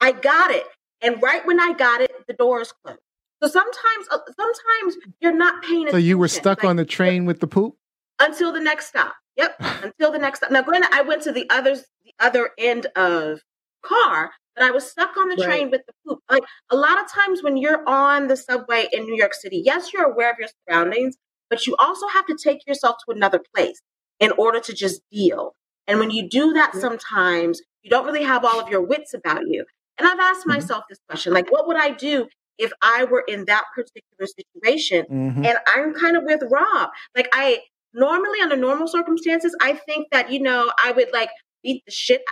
[0.03, 0.67] I got it.
[1.01, 2.99] And right when I got it, the doors closed.
[3.43, 5.93] So sometimes, uh, sometimes you're not paying Attention.
[5.93, 7.77] So you were stuck like, on the train with the poop?
[8.21, 9.15] until the next stop.
[9.37, 10.51] Yep, until the next stop.
[10.53, 13.41] Now, granted, I went to the other the other end of
[13.85, 15.45] car, but I was stuck on the Right.
[15.47, 16.21] train with the poop.
[16.31, 19.93] Like a lot of times when you're on the subway in New York City, yes,
[19.93, 21.17] you're aware of your surroundings,
[21.51, 23.81] but you also have to take yourself to another place
[24.21, 25.55] in order to just deal.
[25.89, 26.81] And when you do that, Mhm.
[26.81, 29.65] sometimes you don't really have all of your wits about you.
[29.99, 30.55] And I've asked Mhm.
[30.55, 32.29] myself this question: like, what would I do
[32.59, 35.07] if I were in that particular situation?
[35.11, 35.47] Mhm.
[35.47, 36.91] And I'm kind of with Rob.
[37.17, 37.61] Like I
[37.93, 41.31] normally under normal circumstances, I think that, you know, I would like
[41.63, 42.23] beat the shit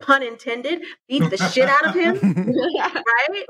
[0.00, 2.16] pun intended, beat the shit out of him,
[3.06, 3.46] right?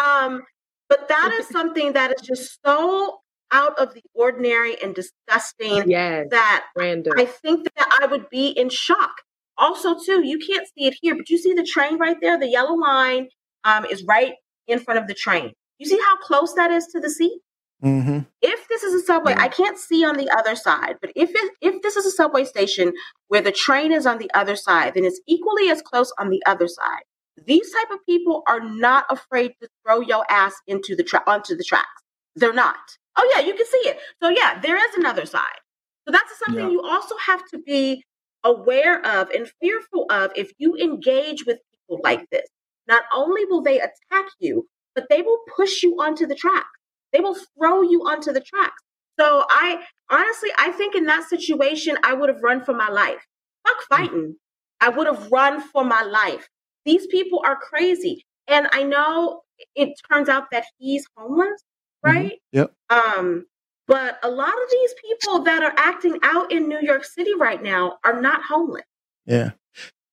[0.00, 0.42] Um,
[0.88, 3.20] but that is something that is just so
[3.52, 7.14] out of the ordinary and disgusting yes, that random.
[7.18, 9.22] I think that I would be in shock.
[9.60, 12.38] Also, too, you can't see it here, but you see the train right there.
[12.38, 13.28] The yellow line
[13.64, 14.34] um, is right
[14.66, 15.52] in front of the train.
[15.78, 17.40] You see how close that is to the seat?
[17.82, 18.26] Mhm.
[18.42, 19.34] if this is a subway.
[19.38, 22.44] I can't see on the other side, but if it, if this is a subway
[22.44, 22.92] station
[23.28, 26.42] where the train is on the other side, then it's equally as close on the
[26.46, 27.04] other side.
[27.46, 31.56] These type of people are not afraid to throw your ass into the tra- onto
[31.56, 32.02] the tracks.
[32.36, 32.76] They're not.
[33.16, 33.98] Oh yeah, you can see it.
[34.22, 35.60] So yeah, there is another side.
[36.06, 36.70] So that's something Yeah.
[36.72, 38.04] you also have to be
[38.44, 42.48] aware of and fearful of if you engage with people like this.
[42.88, 46.68] Not only will they attack you, but they will push you onto the tracks.
[47.12, 48.82] They will throw you onto the tracks.
[49.18, 53.24] So I honestly, I think in that situation, I would have run for my life.
[53.66, 54.36] Fuck fighting.
[54.80, 56.48] I would have run for my life.
[56.84, 58.24] These people are crazy.
[58.48, 59.42] And I know
[59.74, 61.62] it turns out that he's homeless,
[62.02, 62.38] right?
[62.52, 62.72] Yep.
[62.88, 63.44] Um,
[63.90, 67.60] but a lot of these people that are acting out in New York City right
[67.60, 68.84] now are not homeless.
[69.26, 69.50] Yeah.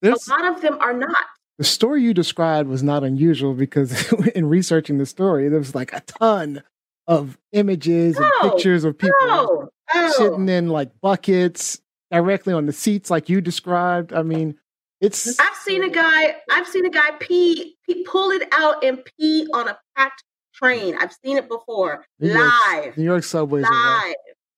[0.04, 1.16] A lot of them are not.
[1.60, 5.94] the story you described was not unusual because in researching the story, there was like
[5.94, 6.64] a ton
[7.08, 10.12] of images and pictures of people Oh, oh.
[10.18, 11.80] sitting in like buckets
[12.12, 14.12] directly on the seats, like you described.
[14.12, 14.56] I mean,
[15.02, 16.36] it's I've seen a guy.
[16.52, 20.24] I've seen a guy pee, pee, pull it out and pee on a packed
[20.58, 20.96] train.
[21.00, 23.64] I've seen it before, New York- live, New York subways.
[23.64, 24.16] live.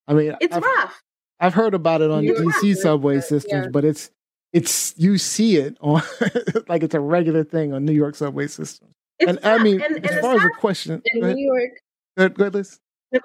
[0.07, 1.01] I mean, It's I've, rough.
[1.39, 2.77] I've heard about it on You're DC right.
[2.77, 3.21] subway Yeah.
[3.21, 4.09] systems, but it's
[4.51, 6.01] it's you see it on
[6.67, 8.91] like it's a regular thing on New York subway systems.
[9.19, 11.35] It's and I mean, and, and as the far as sad a question, in ahead,
[11.35, 11.71] New York,
[12.17, 12.79] go ahead, go ahead, Liz.
[13.11, 13.19] No,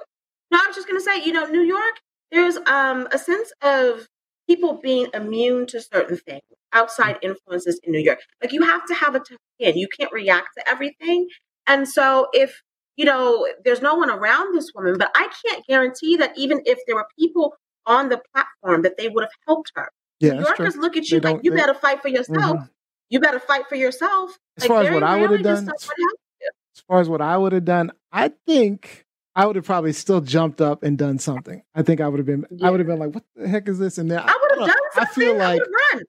[0.53, 1.95] I was just gonna say, you know, New York,
[2.31, 4.07] there's um a sense of
[4.49, 6.43] people being immune to certain things,
[6.75, 8.19] outside influences in New York.
[8.43, 9.77] Like you have to have a tough skin.
[9.79, 11.27] You can't react to everything.
[11.67, 12.61] And so if
[12.97, 16.79] you know, there's no one around this woman, but I can't guarantee that even if
[16.87, 17.55] there were people
[17.87, 19.91] on the platform that they would have helped her.
[20.21, 20.65] Yeah, New that's true.
[20.67, 22.59] Yorkers look at They you like you they- better fight for yourself.
[22.59, 22.71] Mhm.
[23.11, 24.39] You better fight for yourself.
[24.57, 26.51] As Like, far as what I would have done, someone help you.
[26.75, 29.05] as far as what I would have done, I think
[29.37, 31.63] I would have probably still jumped up and done something.
[31.75, 32.47] I think I would have been.
[32.63, 34.69] I would have been like, "What the heck is this?" And then I would have
[34.69, 35.03] done know.
[35.03, 35.61] I feel like
[35.93, 36.03] run.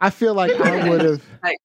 [0.00, 1.22] I feel like I would have.
[1.42, 1.58] Like-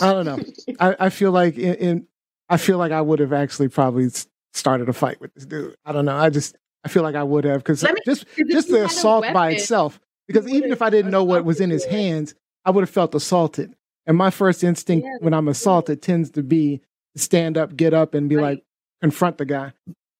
[0.00, 0.38] I don't know.
[0.80, 2.06] I, I feel like in, in
[2.48, 4.08] I feel like I would have actually probably
[4.52, 5.74] started a fight with this dude.
[5.84, 6.16] I don't know.
[6.16, 10.00] I just I feel like I would have because just just the assault by itself.
[10.26, 13.14] Because even if I didn't know what was in his hands, I would have felt
[13.14, 13.74] assaulted.
[14.06, 16.80] And my first instinct Yeah, when I'm assaulted tends to be
[17.14, 18.42] to stand up, get up, and be Right.
[18.56, 18.64] like
[19.02, 19.72] confront the guy.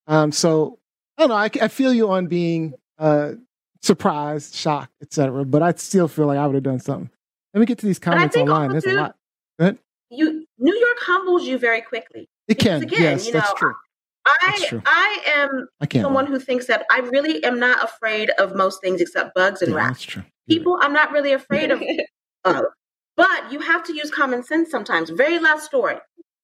[0.07, 0.79] Um, so
[1.17, 1.37] I don't know.
[1.37, 3.33] I, I feel you on being uh,
[3.83, 5.45] surprised, shocked, etc.
[5.45, 7.11] But I still feel like I would have done something.
[7.53, 8.71] Let me get to these comments online.
[8.73, 9.17] There's a lot.
[9.59, 9.79] Go ahead.
[10.17, 12.23] You New York humbles you very quickly.
[12.49, 12.83] It because can.
[12.85, 13.75] again, yes, you that's know, true.
[14.47, 14.83] That's I true.
[14.87, 16.03] I am I can't.
[16.05, 16.31] someone lie.
[16.33, 19.77] who thinks that I really am not afraid of most things except bugs and yeah,
[19.79, 19.91] rats.
[20.01, 20.23] that's true.
[20.47, 21.83] You're People I'm not really afraid of
[22.45, 22.65] of.
[23.17, 25.11] But you have to use common sense sometimes.
[25.11, 25.97] Very last story.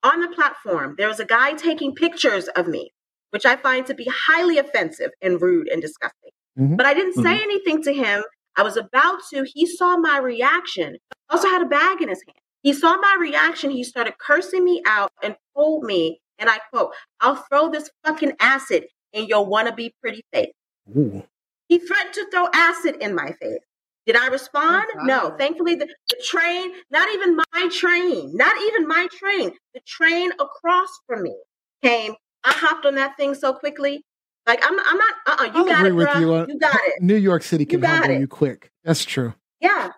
[0.03, 2.91] On the platform, there was a guy taking pictures of me,
[3.31, 6.31] which I find to be highly offensive and rude and disgusting.
[6.59, 6.77] Mhm.
[6.77, 7.43] But I didn't say Mhm.
[7.43, 8.23] anything to him.
[8.57, 9.45] I was about to.
[9.53, 10.97] He saw my reaction.
[11.29, 12.37] I also had a bag in his hand.
[12.63, 13.71] He saw my reaction.
[13.71, 18.33] He started cursing me out and told me, and I quote, I'll throw this fucking
[18.41, 20.53] acid in your wannabe pretty face.
[20.97, 21.23] Ooh.
[21.69, 23.61] He threatened to throw acid in my face.
[24.07, 24.87] Did I respond?
[24.99, 25.37] Oh, no.
[25.39, 30.89] Thankfully, the, the train, not even my train, not even my train, the train across
[31.07, 31.37] from me
[31.83, 32.15] came.
[32.45, 34.03] I hopped on that thing so quickly.
[34.47, 36.21] Like, I'm, I'm not, uh uh you I'll got agree it, with bruh.
[36.21, 37.03] you on- You got it.
[37.03, 38.21] New York City can got humble it.
[38.21, 38.71] you quick.
[38.85, 39.35] That's true.
[39.61, 39.91] Yeah.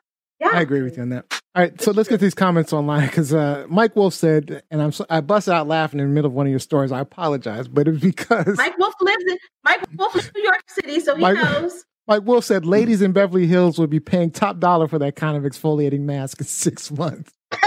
[0.42, 0.50] Yeah.
[0.54, 1.24] I agree with you on that.
[1.54, 4.90] All right, so let's get these comments online because uh, Mike Wolf said, and I'm
[4.90, 6.90] so, I busted out laughing in the middle of one of your stories.
[6.90, 10.98] I apologize, but it's because Mike Wolf lives in, Mike Wolf is New York City,
[10.98, 11.84] so he Mike- knows.
[12.08, 15.36] Mike Wolf said ladies in Beverly Hills would be paying top dollar for that kind
[15.36, 17.30] of exfoliating mask in six months.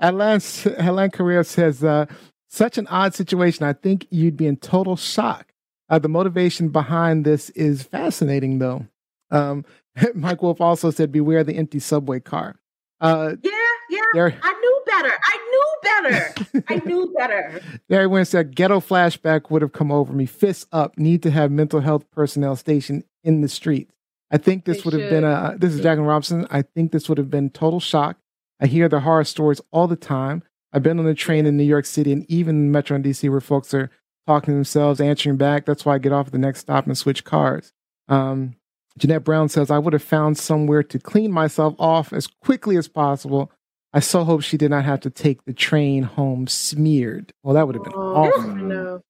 [0.00, 0.40] Alan,
[0.78, 2.06] Alan says, uh,
[2.48, 3.64] such an odd situation.
[3.64, 5.50] I think you'd be in total shock.
[5.94, 8.84] Uh, the motivation behind this is fascinating, though.
[9.30, 9.64] Um,
[10.16, 12.56] Mike Wolf also said, beware the empty subway car.
[13.00, 13.50] Uh, Yeah,
[13.90, 14.00] yeah.
[14.12, 15.12] there, I knew better.
[15.24, 16.64] I knew better.
[16.68, 17.60] I knew better.
[17.88, 20.26] Gary Wynn said, ghetto flashback would have come over me.
[20.26, 20.98] Fists up.
[20.98, 23.94] Need to have mental health personnel stationed in the streets.
[24.32, 25.54] I think this They would have been a.
[25.56, 26.48] This is Jacqueline Robinson.
[26.50, 28.16] I think this would have been total shock.
[28.60, 30.42] I hear the horror stories all the time.
[30.72, 33.40] I've been on the train in New York City and even Metro and DC where
[33.40, 33.90] folks are
[34.26, 35.66] talking to themselves, answering back.
[35.66, 37.72] That's why I get off at the next stop and switch cars.
[38.08, 38.56] Um,
[38.98, 42.86] Jeanette Brown says, I would have found somewhere to clean myself off as quickly as
[42.88, 43.50] possible.
[43.92, 47.32] I so hope she did not have to take the train home smeared.
[47.42, 48.50] Well, that would have been awful.
[48.50, 49.00] I know.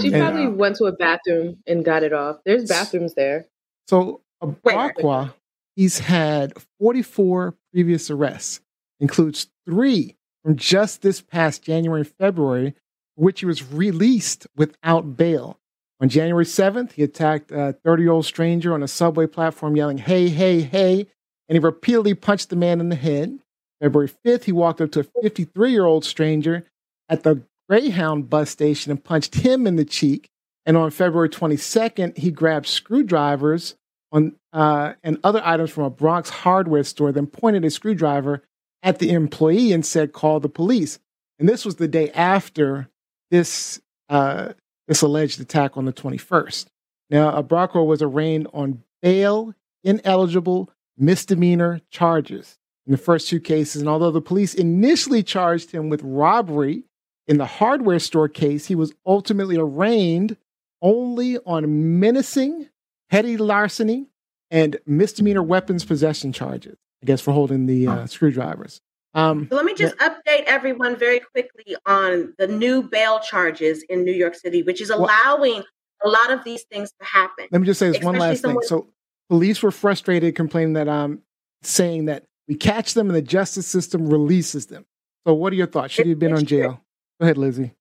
[0.00, 2.38] She And- probably went to a bathroom and got it off.
[2.44, 3.46] There's bathrooms there.
[3.88, 4.74] So Wait.
[4.74, 5.32] Abrokwa,
[5.74, 8.60] he's had 44 previous arrests,
[9.00, 12.74] includes three from just this past January and February,
[13.16, 15.58] which he was released without bail.
[16.00, 19.98] On January 7th, he attacked a 30 year old stranger on a subway platform yelling,
[19.98, 21.06] Hey, hey, hey,
[21.48, 23.38] and he repeatedly punched the man in the head.
[23.80, 26.64] February 5th, he walked up to a 53 year old stranger
[27.08, 30.28] at the Greyhound bus station and punched him in the cheek.
[30.64, 33.74] And on February 22nd, he grabbed screwdrivers
[34.12, 38.42] on uh, and other items from a Bronx hardware store, then pointed a screwdriver
[38.82, 40.98] at the employee and said, "Call the police."
[41.38, 42.88] And this was the day after
[43.30, 44.52] this uh,
[44.88, 46.66] this alleged attack on the 21st.
[47.10, 53.82] Now, Abrokwa was arraigned on bail ineligible misdemeanor charges in the first two cases.
[53.82, 56.84] And although the police initially charged him with robbery
[57.26, 60.36] in the hardware store case, he was ultimately arraigned
[60.82, 62.68] only on menacing,
[63.10, 64.06] petty larceny,
[64.50, 66.76] and misdemeanor weapons possession charges.
[67.02, 68.80] I guess for holding the uh, screwdrivers.
[69.16, 74.04] Um, So let me just update everyone very quickly on the new bail charges in
[74.04, 75.64] New York City, which is Well- allowing
[76.04, 77.46] a lot of these things to happen.
[77.50, 78.60] let me just say this one last thing.
[78.62, 78.86] So,
[79.30, 81.22] police were frustrated, complaining that um,
[81.62, 84.84] saying that we catch them and the justice system releases them.
[85.26, 85.94] So, what are your thoughts?
[85.94, 86.82] Should he have been on jail?
[87.18, 87.72] Go ahead, Lizzie.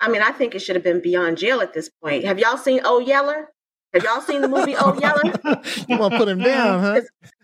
[0.00, 2.24] I mean, I think it should have been beyond jail at this point.
[2.24, 3.48] Have y'all seen Oh Yeller?
[3.92, 5.22] Have y'all seen the movie Oh Yeller?
[5.88, 7.00] You want to put him down, huh?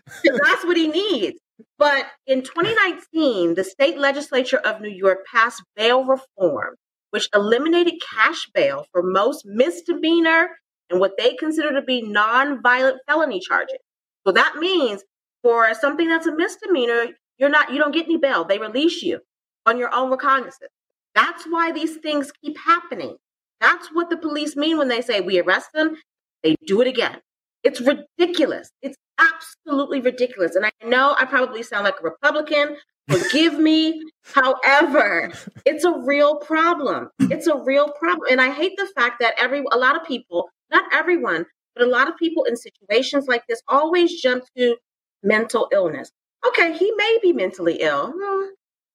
[0.07, 1.37] 'Cause that's what he needs.
[1.77, 6.75] But in 2019, the state legislature of New York passed bail reform,
[7.11, 10.49] which eliminated cash bail for most misdemeanor
[10.89, 13.79] and what they consider to be non-violent felony charges.
[14.25, 15.03] So that means
[15.43, 18.43] for something that's a misdemeanor, you're not you don't get any bail.
[18.43, 19.19] They release you
[19.65, 20.71] on your own recognizance.
[21.13, 23.17] That's why these things keep happening.
[23.61, 25.95] That's what the police mean when they say we arrest them,
[26.43, 27.19] they do it again.
[27.65, 28.69] It's ridiculous.
[28.83, 30.55] It's absolutely ridiculous.
[30.55, 32.77] And I know I probably sound like a Republican.
[33.09, 34.01] Forgive me.
[34.23, 35.31] However,
[35.65, 37.09] it's a real problem.
[37.19, 38.27] It's a real problem.
[38.31, 41.89] And I hate the fact that every a lot of people, not everyone, but a
[41.89, 44.77] lot of people in situations like this always jump to
[45.23, 46.11] mental illness.
[46.47, 48.45] Okay, he may be mentally ill, hmm,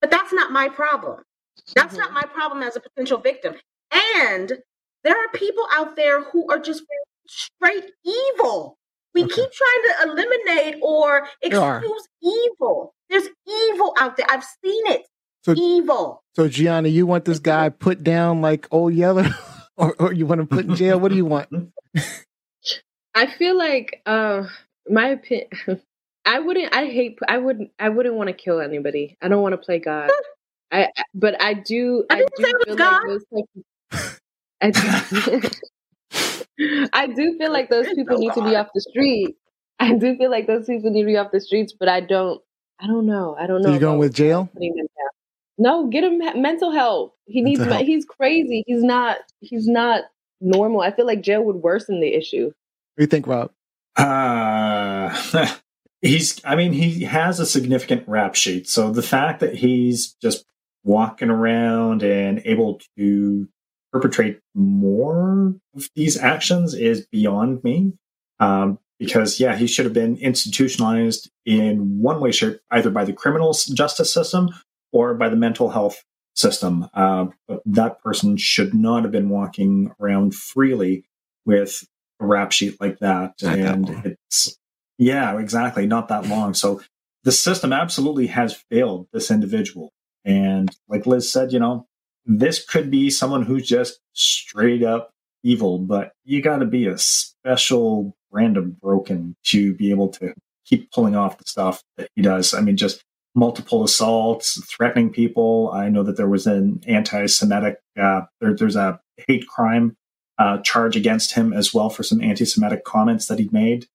[0.01, 1.23] but that's not my problem.
[1.75, 3.55] That's not my problem as a potential victim.
[4.15, 4.53] And
[5.03, 6.85] there are people out there who are just
[7.31, 8.77] straight evil.
[9.15, 9.35] We Okay.
[9.35, 12.95] keep trying to eliminate or excuse evil.
[13.09, 14.27] There's evil out there.
[14.31, 15.07] I've seen it.
[15.45, 16.23] So- evil.
[16.37, 19.29] So, Gianna, you want this guy put down like old Yeller,
[19.77, 20.99] or, or you want him put in jail?
[21.01, 21.49] What do you want?
[23.15, 24.45] I feel like uh,
[24.89, 25.49] my opinion.
[26.25, 26.73] I wouldn't.
[26.75, 27.19] I hate.
[27.27, 27.71] I wouldn't.
[27.79, 29.17] I wouldn't want to kill anybody.
[29.21, 30.11] I don't want to play God.
[30.71, 30.85] I.
[30.85, 32.05] I- But I do.
[32.11, 32.93] I I, didn't do say it was feel God.
[32.93, 33.25] like those.
[33.91, 34.21] Type
[34.63, 35.49] I do,
[36.93, 39.37] I do feel like those people need to be off the street.
[39.79, 42.41] I do feel like those people need to be off the streets, but I don't.
[42.81, 43.37] I don't know.
[43.39, 43.69] I don't know.
[43.69, 44.49] So you're going with jail?
[44.53, 45.11] putting them down.
[45.59, 47.15] No, get him he- mental help.
[47.27, 47.61] He needs.
[47.61, 47.87] Mental me- help.
[47.87, 48.65] He's crazy.
[48.67, 49.19] He's not.
[49.41, 50.05] He's not
[50.41, 50.81] normal.
[50.81, 52.47] I feel like jail would worsen the issue.
[52.47, 53.51] What do you think, Rob?
[53.97, 55.15] Uh,
[56.01, 58.69] he's, I mean, he has a significant rap sheet.
[58.69, 60.45] So the fact that he's just
[60.83, 63.49] walking around and able to
[63.93, 67.93] perpetrate more of these actions is beyond me.
[68.39, 73.15] Um, because yeah, he should have been institutionalized in one way, shape, either by the
[73.15, 74.51] criminal justice system
[74.93, 76.87] or by the mental health system.
[76.93, 81.05] Uh, but that person should not have been walking around freely
[81.47, 81.83] with
[82.21, 83.33] a rap sheet like that.
[83.43, 84.03] Not and long.
[84.05, 84.59] it's
[84.99, 86.53] yeah, exactly, not that long.
[86.53, 86.83] So
[87.25, 89.93] the system absolutely has failed this individual.
[90.27, 91.87] And like Liz said, you know,
[92.25, 95.11] this could be someone who's just straight up
[95.43, 100.35] evil, but you got to be a special brand of broken to be able to
[100.65, 102.55] keep pulling off the stuff that he does.
[102.55, 103.03] I mean, just
[103.35, 105.71] multiple assaults, threatening people.
[105.73, 109.97] I know that there was an anti-Semitic, uh, there, there's a hate crime
[110.39, 113.87] uh, charge against him as well for some anti-Semitic comments that he made.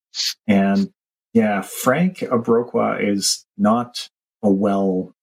[0.47, 0.91] And
[1.33, 4.09] yeah, Frank Abrokwa is not
[4.41, 5.13] a well.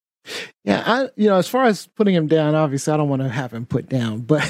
[0.65, 3.29] Yeah, I you know, as far as putting him down, obviously I don't want to
[3.29, 4.43] have him put down, but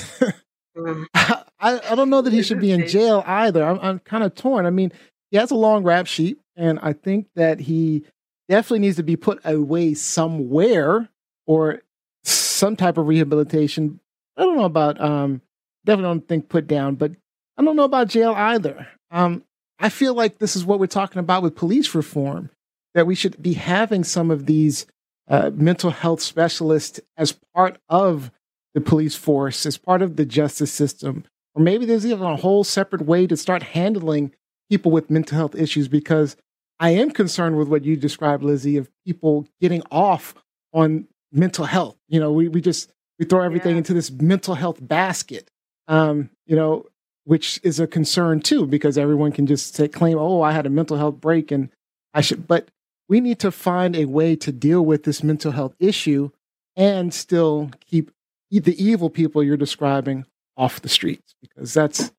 [0.76, 1.06] Mm.
[1.14, 3.64] I, I don't know that he should be in jail either.
[3.64, 4.66] I'm, I'm kind of torn.
[4.66, 4.92] I mean,
[5.30, 8.04] he has a long rap sheet, and I think that he
[8.48, 11.08] definitely needs to be put away somewhere
[11.46, 11.80] or
[12.24, 14.00] some type of rehabilitation.
[14.36, 15.42] I don't know about um
[15.84, 17.12] definitely don't think put down, but
[17.56, 18.88] I don't know about jail either.
[19.10, 19.44] Um
[19.78, 22.50] I feel like this is what we're talking about with police reform
[22.94, 24.86] that we should be having some of these
[25.28, 28.30] uh, mental health specialists as part of
[28.74, 32.64] the police force, as part of the justice system, or maybe there's even a whole
[32.64, 34.32] separate way to start handling
[34.70, 36.36] people with mental health issues because
[36.80, 40.34] I am concerned with what you described, Lizzie, of people getting off
[40.72, 41.96] on mental health.
[42.08, 43.78] You know, we, we just we throw everything Yeah.
[43.78, 45.50] into this mental health basket.
[45.88, 46.86] Um, you know,
[47.24, 50.70] which is a concern too, because everyone can just say claim, oh, I had a
[50.70, 51.68] mental health break and
[52.14, 52.70] I should but
[53.12, 56.30] we need to find a way to deal with this mental health issue
[56.76, 58.10] and still keep
[58.50, 60.24] the evil people you're describing
[60.56, 62.10] off the streets because that's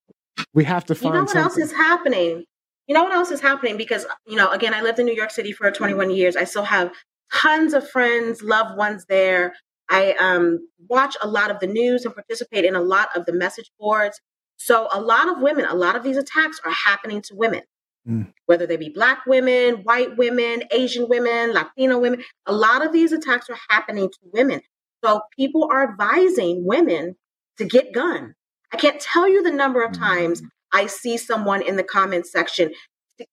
[0.53, 1.15] we have to find.
[1.15, 2.45] You know what else is happening?
[2.85, 3.75] You know what else is happening?
[3.75, 6.35] Because, you know, again, I lived in New York City for 21 years.
[6.35, 6.91] I still have
[7.33, 9.55] tons of friends, loved ones there.
[9.89, 13.33] I um, watch a lot of the news and participate in a lot of the
[13.33, 14.21] message boards.
[14.57, 17.63] So, a lot of women, a lot of these attacks are happening to women,
[18.07, 18.33] Mm.
[18.47, 22.21] whether they be Black women, white women, Asian women, Latino women.
[22.45, 24.59] A lot of these attacks are happening to women.
[25.01, 27.15] So, people are advising women
[27.57, 28.35] to get guns.
[28.73, 30.41] I can't tell you the number of times
[30.73, 32.73] I see someone in the comments section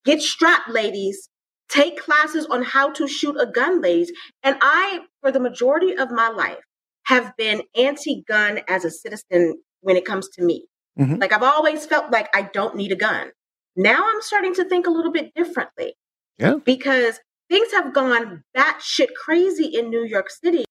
[0.05, 1.29] get strapped, ladies.
[1.69, 4.13] Take classes on how to shoot a gun, ladies.
[4.43, 6.59] And I, for the majority of my life,
[7.05, 10.67] have been anti gun as a citizen when it comes to me.
[10.99, 11.21] Mhm.
[11.21, 13.33] Like I've always felt like I don't need a gun.
[13.77, 15.95] Now I'm starting to think a little bit differently.
[16.39, 16.57] Yeah.
[16.65, 20.65] Because things have gone batshit crazy in New York City,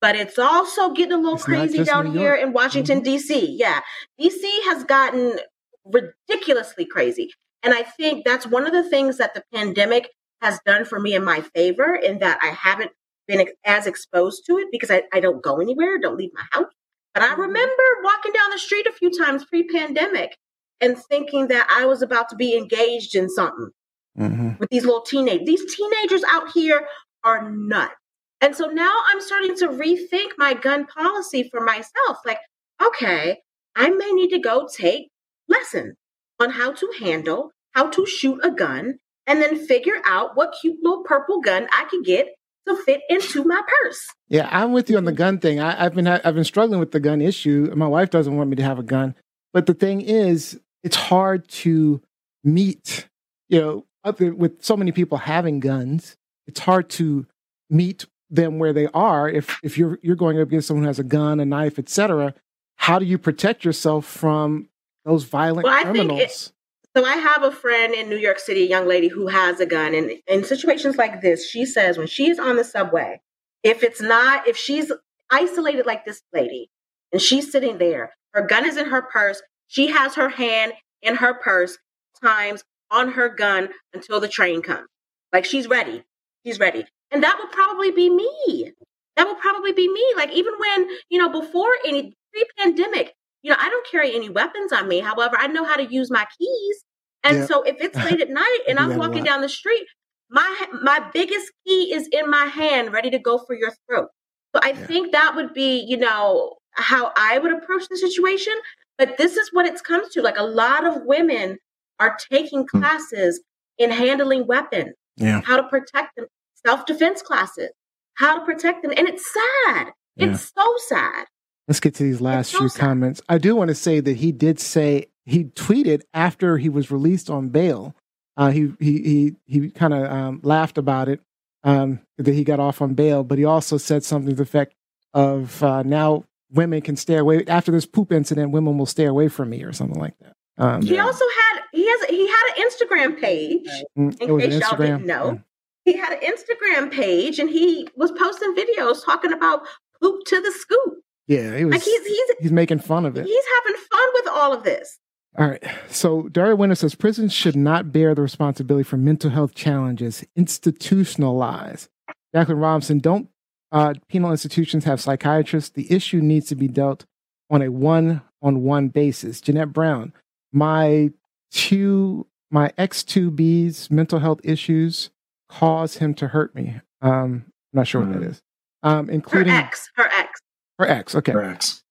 [0.00, 3.56] but it's also getting a little It's crazy down here in Washington, D.C.
[3.58, 3.80] Yeah.
[4.20, 5.38] DC has gotten
[5.84, 7.32] ridiculously crazy.
[7.62, 10.10] And I think that's one of the things that the pandemic
[10.42, 12.92] has done for me in my favor, in that I haven't
[13.26, 16.44] been ex- as exposed to it because I, I don't go anywhere, don't leave my
[16.52, 16.72] house.
[17.14, 20.36] But I remember walking down the street a few times pre pandemic
[20.80, 23.70] and thinking that I was about to be engaged in something
[24.18, 24.58] Mhm.
[24.58, 25.46] with these little teenagers.
[25.46, 26.86] These teenagers out here
[27.24, 27.94] are nuts.
[28.40, 32.18] And so now I'm starting to rethink my gun policy for myself.
[32.24, 32.38] Like,
[32.82, 33.38] okay,
[33.74, 35.08] I may need to go take
[35.48, 35.94] lessons
[36.40, 40.76] on how to handle, how to shoot a gun, and then figure out what cute
[40.82, 42.28] little purple gun I can get
[42.68, 44.06] to fit into my purse.
[44.28, 45.60] Yeah, I'm with you on the gun thing.
[45.60, 47.72] I, I've been I've been struggling with the gun issue.
[47.74, 49.14] My wife doesn't want me to have a gun,
[49.52, 52.00] but the thing is, it's hard to
[52.44, 53.08] meet.
[53.48, 57.26] You know, other, with so many people having guns, it's hard to
[57.70, 59.28] meet them where they are.
[59.28, 62.34] If if you're you're going up against someone who has a gun, a knife, etc.,
[62.76, 64.68] how do you protect yourself from
[65.04, 66.52] those violent Well, I think it- criminals?
[66.96, 69.66] So I have a friend in New York City, a young lady who has a
[69.66, 69.94] gun.
[69.94, 73.20] And in situations like this, she says when she's on the subway,
[73.62, 74.90] if it's not, if she's
[75.30, 76.70] isolated like this lady
[77.12, 81.16] and she's sitting there, her gun is in her purse, she has her hand in
[81.16, 81.78] her purse,
[82.22, 84.88] times on her gun until the train comes.
[85.32, 86.04] Like she's ready.
[86.44, 86.84] She's ready.
[87.10, 88.72] And that would probably be me.
[89.16, 90.04] That would probably be me.
[90.16, 94.28] Like even when, you know, before any pre pandemic, you know, I don't carry any
[94.28, 95.00] weapons on me.
[95.00, 96.84] However, I know how to use my keys.
[97.24, 97.46] And Yeah.
[97.46, 99.86] so if it's late at night and I'm walking down the street,
[100.30, 104.08] my my biggest key is in my hand, ready to go for your throat.
[104.54, 104.86] So I Yeah.
[104.86, 108.54] think that would be, you know, how I would approach the situation.
[108.98, 110.22] But this is what it's comes to.
[110.22, 111.58] Like a lot of women
[112.00, 112.80] are taking Hmm.
[112.80, 113.42] classes
[113.78, 115.40] in handling weapons, Yeah.
[115.42, 116.26] how to protect them,
[116.64, 117.70] self defense classes,
[118.14, 118.92] how to protect them.
[118.96, 119.88] And it's sad.
[120.16, 120.28] Yeah.
[120.32, 121.26] It's so sad.
[121.68, 122.80] Let's get to these last so few sad.
[122.80, 123.20] comments.
[123.28, 127.28] I do want to say that he did say he tweeted after he was released
[127.28, 127.94] on bail.
[128.36, 131.20] Uh, he he he he kind of um, laughed about it
[131.64, 134.74] um, that he got off on bail, but he also said something to the effect
[135.12, 138.50] of uh, now women can stay away after this poop incident.
[138.52, 140.32] Women will stay away from me or something like that.
[140.58, 141.04] Um, He Yeah.
[141.04, 143.68] also had he has he had an Instagram page.
[143.98, 145.40] mm, In case y'all didn't know.
[145.84, 149.62] He had an Instagram page and he was posting videos talking about
[150.00, 150.94] poop to the scoop.
[151.28, 151.74] Yeah, he was.
[151.74, 153.26] Like he's he's he's making fun of it.
[153.26, 154.98] he's having fun with all of this.
[155.38, 155.62] All right.
[155.90, 161.88] So Daria Winter says prisons should not bear the responsibility for mental health challenges institutionalized.
[162.34, 163.28] Jacqueline Robinson, don't
[163.72, 165.70] uh, penal institutions have psychiatrists?
[165.70, 167.04] The issue needs to be dealt
[167.50, 169.40] on a one-on-one basis.
[169.40, 170.12] Jeanette Brown,
[170.52, 171.10] my
[171.50, 175.10] two, my ex-2B's mental health issues
[175.48, 176.80] cause him to hurt me.
[177.02, 178.30] Um, I'm not sure what that Mm.
[178.30, 178.42] is.
[178.82, 180.40] Um, Her including ex, her ex.
[180.78, 181.14] her ex.
[181.14, 181.82] Okay Correct.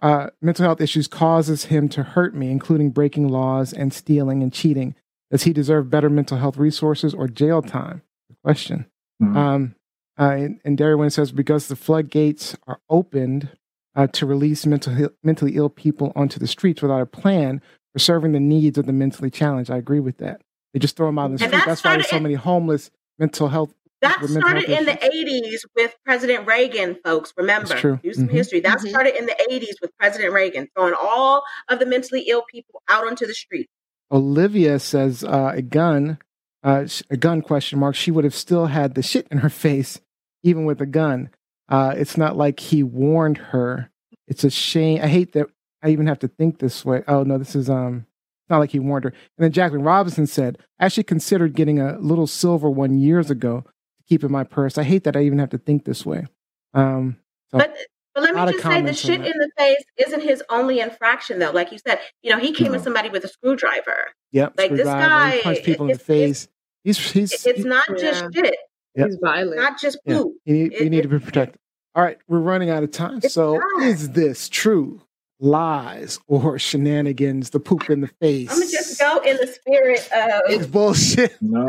[0.00, 4.52] uh, mental health issues causes him to hurt me, including breaking laws and stealing and
[4.52, 4.94] cheating.
[5.30, 8.02] Does he deserve better mental health resources or jail time?
[8.28, 8.86] Good question.
[9.20, 9.36] Mhm.
[9.36, 9.74] Um,
[10.18, 13.48] uh, and, and Darwin says because the floodgates are opened
[13.94, 17.60] uh, to release mental, mentally ill people onto the streets without a plan
[17.92, 19.70] for serving the needs of the mentally challenged.
[19.70, 20.40] I agree with that.
[20.72, 21.58] They just throw them out in the And street.
[21.58, 23.74] that That's why there's so many homeless mental health.
[24.00, 27.32] That mental started health in the 80s with President Reagan, folks.
[27.36, 28.00] Remember, That's true.
[28.02, 28.32] do some Mhm.
[28.32, 28.60] history.
[28.60, 28.88] That Mhm.
[28.88, 33.06] started in the 80s with President Reagan, throwing all of the mentally ill people out
[33.06, 33.68] onto the street.
[34.10, 36.18] Olivia says uh, a gun,
[36.62, 37.94] uh, a gun question mark.
[37.94, 40.00] She would have still had the shit in her face,
[40.42, 41.30] even with a gun.
[41.68, 43.90] Uh, it's not like he warned her.
[44.28, 45.00] It's a shame.
[45.02, 45.46] I hate that
[45.82, 47.02] I even have to think this way.
[47.08, 48.06] Oh no, this is um,
[48.42, 49.10] it's not like he warned her.
[49.10, 53.62] And then Jacqueline Robinson said, I actually considered getting a little silver one years ago
[53.62, 54.78] to keep in my purse.
[54.78, 56.26] I hate that I even have to think this way.
[56.74, 57.16] Um,
[57.50, 57.76] so But
[58.14, 61.50] but let me just say, the shit in the face isn't his only infraction, though.
[61.50, 64.08] Like you said, you know, he came at somebody with a screwdriver.
[64.32, 66.46] yep, Like, this guy, punched people in the face.
[66.84, 68.42] He's he's It's not just Yeah.
[68.44, 68.56] shit,
[68.96, 69.06] Yep.
[69.06, 69.56] He's violent.
[69.56, 70.18] not just Yeah.
[70.18, 70.34] poop.
[70.44, 71.58] You need, you need to be protected.
[71.94, 73.20] All right, we're running out of time.
[73.22, 73.82] So, not.
[73.86, 75.00] is this true?
[75.40, 77.50] Lies or shenanigans?
[77.50, 78.48] The poop in the face.
[78.50, 81.36] I'm gonna just go in the spirit of It's of bullshit.
[81.40, 81.66] No.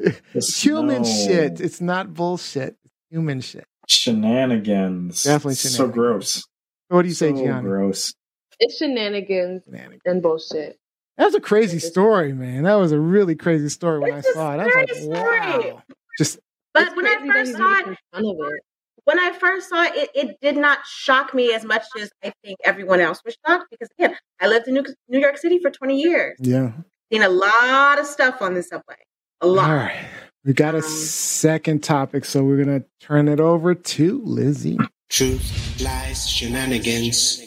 [0.00, 1.08] it's It's human no.
[1.08, 1.60] shit.
[1.60, 2.76] It's not bullshit.
[2.84, 3.64] It's human shit.
[3.88, 5.22] Shenanigans.
[5.22, 6.44] Definitely So gross.
[6.88, 7.62] What do you say, so Gianni?
[7.68, 8.14] gross.
[8.58, 10.02] It's shenanigans Shenanigans.
[10.04, 10.78] and bullshit.
[11.16, 12.64] That was a crazy story, man.
[12.64, 14.60] That was a really crazy story when It's I a saw it.
[14.60, 15.40] I was like, story.
[15.70, 15.82] wow.
[16.18, 16.38] Just
[16.72, 18.60] but when I first saw it, some fun of it.
[19.04, 22.32] when I first saw it, it, it did not shock me as much as I
[22.42, 25.70] think everyone else was shocked because again, I lived in New, New York City for
[25.70, 26.36] 20 years.
[26.40, 26.72] yeah.
[27.12, 28.96] Seen a lot of stuff on the subway.
[29.40, 29.70] A lot.
[29.70, 30.04] All right.
[30.44, 34.78] We got a Um, second topic, so we're gonna turn it over to Lizzie.
[35.10, 37.40] Truth, lies, shenanigans.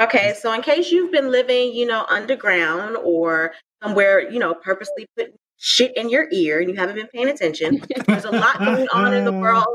[0.00, 5.06] Okay, so in case you've been living, you know, underground or somewhere, you know, purposely
[5.16, 8.88] putting shit in your ear and you haven't been paying attention, there's a lot going
[8.88, 9.66] on in the world,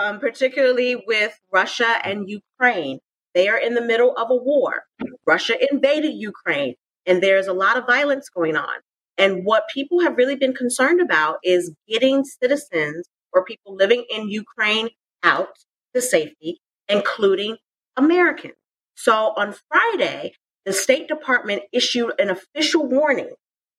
[0.00, 2.98] um, particularly with Russia and Ukraine.
[3.34, 4.84] They are in the middle of a war.
[5.26, 6.74] Russia invaded Ukraine,
[7.04, 8.80] and there's a lot of violence going on.
[9.18, 14.28] And what people have really been concerned about is getting citizens or people living in
[14.28, 14.88] Ukraine
[15.22, 15.50] out
[15.94, 17.56] to safety, including
[17.96, 18.54] Americans.
[18.94, 20.34] So on Friday,
[20.64, 23.30] the State Department issued an official warning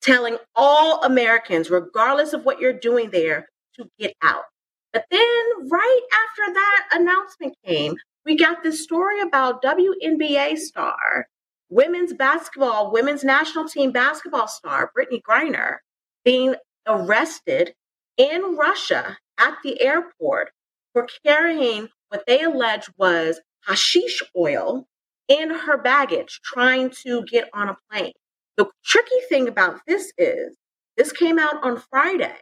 [0.02, 4.44] telling all Americans, regardless of what you're doing there, to get out.
[4.94, 7.96] But then, right after that announcement came,
[8.26, 11.28] we got this story about WNBA star,
[11.70, 15.78] women's basketball, women's national team basketball star, Brittney Griner,
[16.24, 16.56] being
[16.88, 17.74] arrested
[18.18, 20.52] in Russia at the airport
[20.94, 24.88] for carrying what they allege was hashish oil
[25.28, 28.12] in her baggage trying to get on a plane.
[28.58, 30.56] The tricky thing about this is
[30.98, 32.36] this came out on Friday.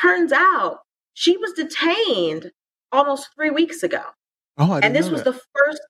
[0.00, 0.80] Turns out
[1.14, 2.50] she was detained
[2.92, 4.02] almost three weeks ago.
[4.58, 5.80] Oh, I and this was the first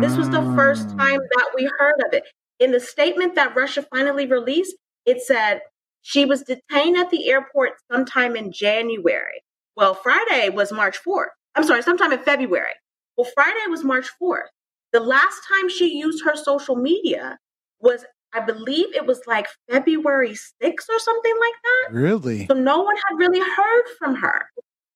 [0.00, 0.98] this was the first Mm.
[0.98, 2.24] time that we heard of it.
[2.58, 5.60] In the statement that Russia finally released, it said
[6.00, 9.42] she was detained at the airport sometime in January.
[9.76, 11.28] Well, Friday was March 4th.
[11.54, 12.72] I'm sorry, sometime in February.
[13.18, 14.48] Well, Friday was March 4th.
[14.96, 17.38] The last time she used her social media
[17.80, 21.92] was, I believe it was like February 6th or something like that.
[21.92, 22.46] really.
[22.46, 24.46] So no one had really heard from her,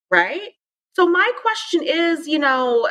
[0.09, 0.53] right?
[0.93, 2.89] So my question is, you know,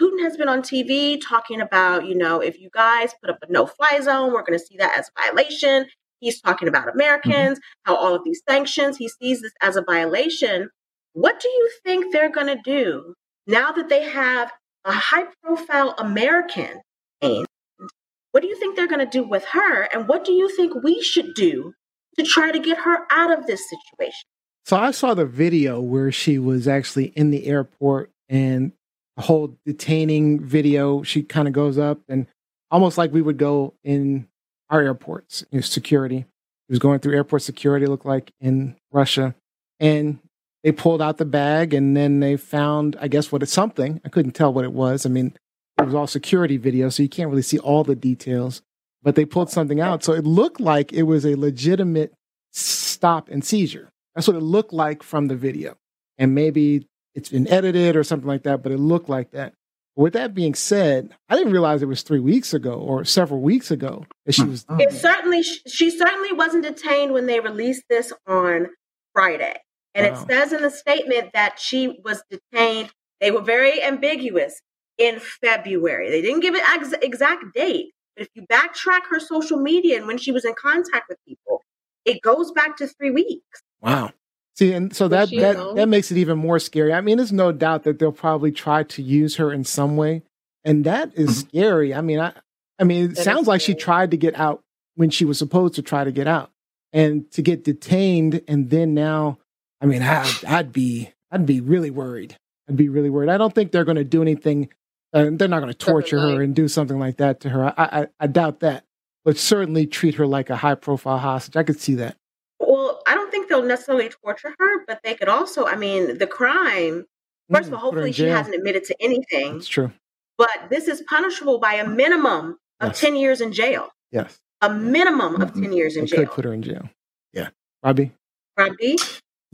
[0.00, 3.50] Putin has been on TV talking about, you know, if you guys put up a
[3.50, 5.86] no-fly zone, we're going to see that as a violation.
[6.20, 7.00] He's talking about mm-hmm.
[7.00, 10.68] Americans, how all of these sanctions, he sees this as a violation.
[11.14, 13.14] What do you think they're going to do
[13.48, 14.52] now that they have
[14.84, 16.80] a high profile American,
[17.20, 19.82] what do you think they're going to do with her?
[19.94, 21.72] And what do you think we should do
[22.18, 24.24] to try to get her out of this situation?
[24.64, 28.72] So I saw the video where she was actually in the airport and
[29.16, 32.26] the whole detaining video, she kind of goes up and
[32.70, 34.26] almost like we would go in
[34.70, 36.26] our airports, you know, security.
[36.66, 39.34] He was going through airport security, looked like in Russia.
[39.78, 40.18] And
[40.64, 44.00] they pulled out the bag and then they found, I guess, what it's something.
[44.04, 45.04] I couldn't tell what it was.
[45.04, 45.36] I mean,
[45.78, 48.62] it was all security video, so you can't really see all the details.
[49.02, 50.02] But they pulled something out.
[50.02, 52.14] So it looked like it was a legitimate
[52.50, 53.90] stop and seizure.
[54.14, 55.76] That's what it looked like from the video.
[56.16, 59.52] And maybe it's been edited or something like that, but it looked like that.
[59.96, 63.70] With that being said, I didn't realize it was three weeks ago or several weeks
[63.70, 64.50] ago that she hmm.
[64.50, 64.64] was.
[64.78, 68.68] It certainly, she certainly wasn't detained when they released this on
[69.12, 69.56] Friday.
[69.94, 70.12] And Wow.
[70.22, 72.90] it says in the statement that she was detained.
[73.20, 74.60] They were very ambiguous
[74.98, 76.10] in February.
[76.10, 77.92] They didn't give an ex- exact date.
[78.16, 81.62] But if you backtrack her social media and when she was in contact with people,
[82.04, 83.62] it goes back to three weeks.
[83.80, 84.10] Wow.
[84.56, 85.74] See, and so that that alone?
[85.76, 86.92] that makes it even more scary.
[86.92, 90.22] I mean, there's no doubt that they'll probably try to use her in some way,
[90.64, 91.48] and that is Mhm.
[91.48, 91.94] scary.
[91.94, 92.32] I mean, I
[92.78, 94.62] I mean, it That is sounds like she tried to get out
[94.96, 96.50] when she was supposed to try to get out,
[96.92, 99.38] and to get detained, and then now,
[99.84, 102.38] I mean, I'd, I'd be I'd be really worried.
[102.68, 103.28] I'd be really worried.
[103.28, 104.70] I don't think they're going to do anything.
[105.12, 107.66] Uh, they're not going to torture her and do something like that to her.
[107.66, 107.72] I,
[108.02, 108.84] I I doubt that,
[109.26, 111.56] but certainly treat her like a high profile hostage.
[111.56, 112.16] I could see that.
[112.58, 116.26] Well, I don't think they'll necessarily torture her, but they could also, I mean, the
[116.26, 117.04] crime,
[117.52, 119.92] first of Mm, all, her in hopefully she hasn't admitted to anything, That's true.
[120.38, 123.00] but this is punishable by a minimum of Yes.
[123.00, 123.90] 10 years in jail.
[124.12, 124.40] Yes.
[124.62, 125.62] A minimum of Mhm.
[125.64, 126.20] 10 years in They jail.
[126.20, 126.88] could put her in jail.
[127.34, 127.50] Yeah.
[127.82, 128.12] Robbie?
[128.56, 128.96] Robbie?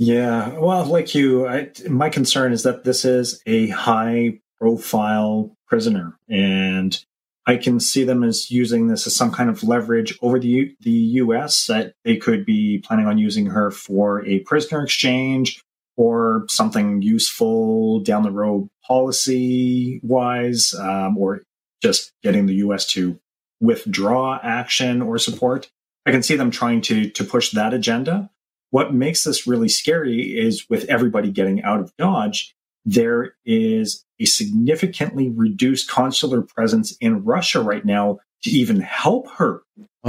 [0.00, 6.16] Yeah, well, like you, I, my concern is that this is a high profile prisoner,
[6.26, 6.98] and
[7.46, 10.74] I can see them as using this as some kind of leverage over the U-
[10.80, 11.66] the U.S.
[11.66, 15.62] That they could be planning on using her for a prisoner exchange
[15.98, 21.42] or something useful down the road, policy wise, um, or
[21.82, 22.86] just getting the U.S.
[22.92, 23.20] to
[23.60, 25.70] withdraw action or support.
[26.06, 28.30] I can see them trying to to push that agenda
[28.70, 32.54] what makes this really scary is with everybody getting out of Dodge,
[32.84, 39.62] there is a significantly reduced consular presence in Russia right now to even help her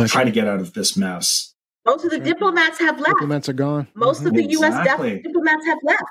[0.07, 1.53] try to get out of this mess.
[1.85, 3.09] Most of the diplomats have left.
[3.17, 3.87] Diplomats are gone.
[3.95, 4.75] Most of the U.S.
[4.77, 5.15] Exactly.
[5.15, 6.03] def- diplomats have left.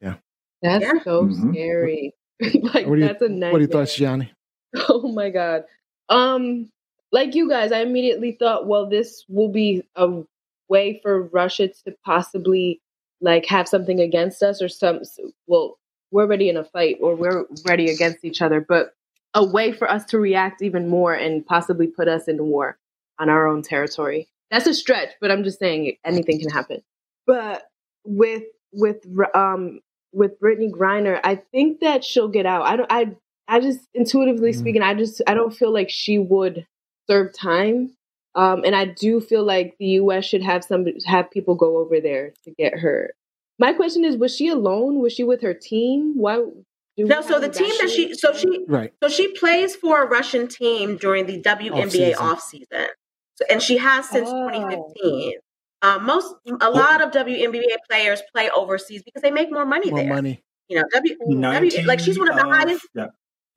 [0.00, 0.14] Yeah,
[0.62, 1.02] that's Yeah.
[1.04, 1.52] so Mhm.
[1.52, 2.14] scary.
[2.40, 3.52] like What are you- that's a nightmare.
[3.52, 4.32] What are your thoughts, Gianni?
[4.88, 5.64] Oh my god.
[6.08, 6.70] Um
[7.12, 10.22] like you guys, I immediately thought, well, this will be a
[10.68, 12.80] way for Russia to possibly
[13.20, 15.00] like have something against us or some
[15.46, 15.78] well,
[16.10, 18.92] we're already in a fight or we're ready against each other, but
[19.34, 22.78] a way for us to react even more and possibly put us into war
[23.18, 24.28] on our own territory.
[24.50, 26.82] That's a stretch, but I'm just saying anything can happen.
[27.26, 27.64] But
[28.04, 29.04] with with
[29.34, 29.80] um
[30.12, 32.62] with Brittney Griner, I think that she'll get out.
[32.62, 33.16] I don't I
[33.48, 34.56] I just intuitively Mm.
[34.58, 36.66] speaking, I just I don't feel like she would
[37.08, 37.94] serve time.
[38.38, 40.24] Um, and I do feel like the U.S.
[40.24, 43.10] should have some have people go over there to get her.
[43.58, 45.00] My question is: Was she alone?
[45.00, 46.14] Was she with her team?
[46.16, 46.44] Why?
[46.96, 48.92] No, so the team that she, so she, Right.
[49.02, 52.66] so she plays for a Russian team during the WNBA Off-season.
[52.72, 52.86] offseason.
[53.36, 54.48] So, and she has since Oh.
[54.50, 55.34] 2015.
[55.82, 60.00] Uh, most, a lot of WNBA players play overseas because they make more money More
[60.00, 60.08] there.
[60.12, 60.42] money.
[60.68, 62.84] You know, W, w like she's one of the highest.
[62.94, 63.06] Yeah.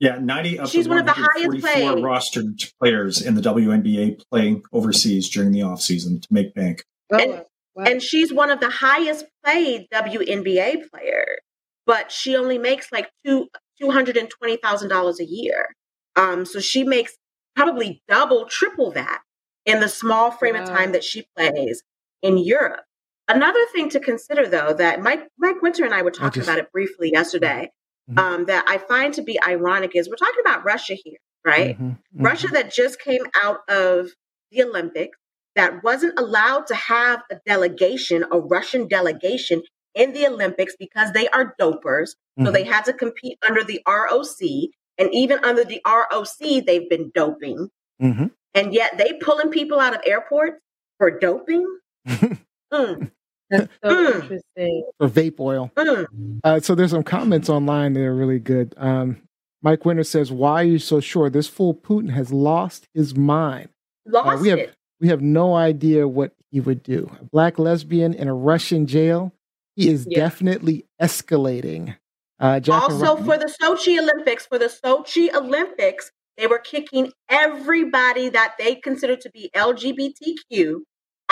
[0.02, 2.02] Yeah, 90 of She's the one of the highest 144 paid.
[2.02, 6.82] rostered players in the WNBA playing overseas during the offseason to make bank.
[7.12, 7.44] Oh, And-
[7.76, 7.84] wow.
[7.84, 11.38] and she's one of the highest paid WNBA players,
[11.86, 13.46] but she only makes like two
[13.80, 15.68] two hundred and twenty thousand dollars a year.
[16.16, 17.16] Um, so she makes
[17.54, 19.22] probably double, triple that
[19.66, 21.84] in the small frame of time that she plays
[22.22, 22.82] in Europe.
[23.28, 26.58] Another thing to consider, though, that Mike Mike Winter and I were talking just- about
[26.58, 27.70] it briefly yesterday,
[28.10, 28.18] Mhm.
[28.18, 31.78] um, that I find to be ironic is we're talking about Russia here, right?
[31.78, 32.24] Mhm, mhm.
[32.24, 34.10] Russia that just came out of
[34.50, 35.16] the Olympics
[35.54, 39.62] that wasn't allowed to have a delegation, a Russian delegation
[39.94, 42.16] in the Olympics because they are dopers.
[42.42, 44.70] So they had to compete under the ROC.
[44.98, 47.68] And even under the ROC, they've been doping.
[48.00, 48.30] Mhm.
[48.54, 50.58] And yet they pulling people out of airports
[50.98, 51.66] for doping.
[52.72, 53.10] Mm,
[53.52, 54.22] That's so Mm.
[54.22, 54.90] interesting.
[54.98, 55.70] For vape oil.
[55.76, 56.06] mm.
[56.44, 58.74] Uh, so there's some comments online that are really good.
[58.76, 59.22] Um,
[59.62, 63.68] Mike Winter says, "Why are you so sure this fool Putin has lost his mind?
[64.06, 64.74] Lost Uh, we have it.
[65.00, 67.10] we have no idea what he would do.
[67.20, 69.32] A black lesbian in a Russian jail.
[69.76, 70.18] He is Yeah.
[70.18, 71.96] definitely escalating.
[72.40, 78.54] Uh, also for the Sochi Olympics, for the Sochi Olympics, they were kicking everybody that
[78.58, 80.82] they considered to be LGBTQ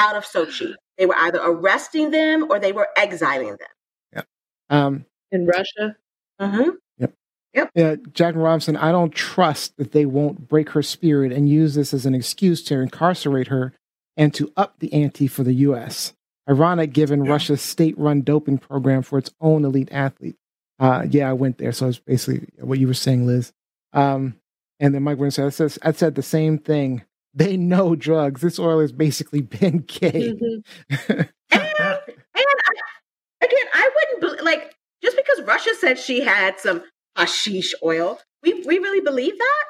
[0.01, 0.75] out of Sochi.
[0.99, 4.25] They were either arresting them or they were exiling them.
[4.71, 5.97] um, In Russia.
[6.41, 6.77] Mhm.
[6.99, 7.15] Yep.
[7.55, 7.71] Yep.
[7.75, 11.93] Yeah, Jacqueline Robinson, I don't trust that they won't break her spirit and use this
[11.93, 13.73] as an excuse to incarcerate her
[14.17, 16.15] and to up the ante for the U.S.
[16.49, 17.33] Ironic given Yeah.
[17.33, 20.39] Russia's state run doping program for its own elite athletes.
[20.79, 21.73] Uh, yeah, I went there.
[21.73, 23.53] So it's basically what you were saying, Liz.
[23.93, 24.37] Um,
[24.79, 27.03] and then Mike Winter said, I said, I said the same thing.
[27.35, 28.41] They know drugs.
[28.41, 30.35] This oil has basically been gay.
[30.35, 31.29] Mhm.
[31.53, 36.83] And, and I, again, I wouldn't bel like just because Russia said she had some
[37.17, 38.21] hashish oil.
[38.43, 39.65] We we really believe that,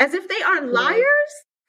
[0.00, 1.04] as if they aren't liars.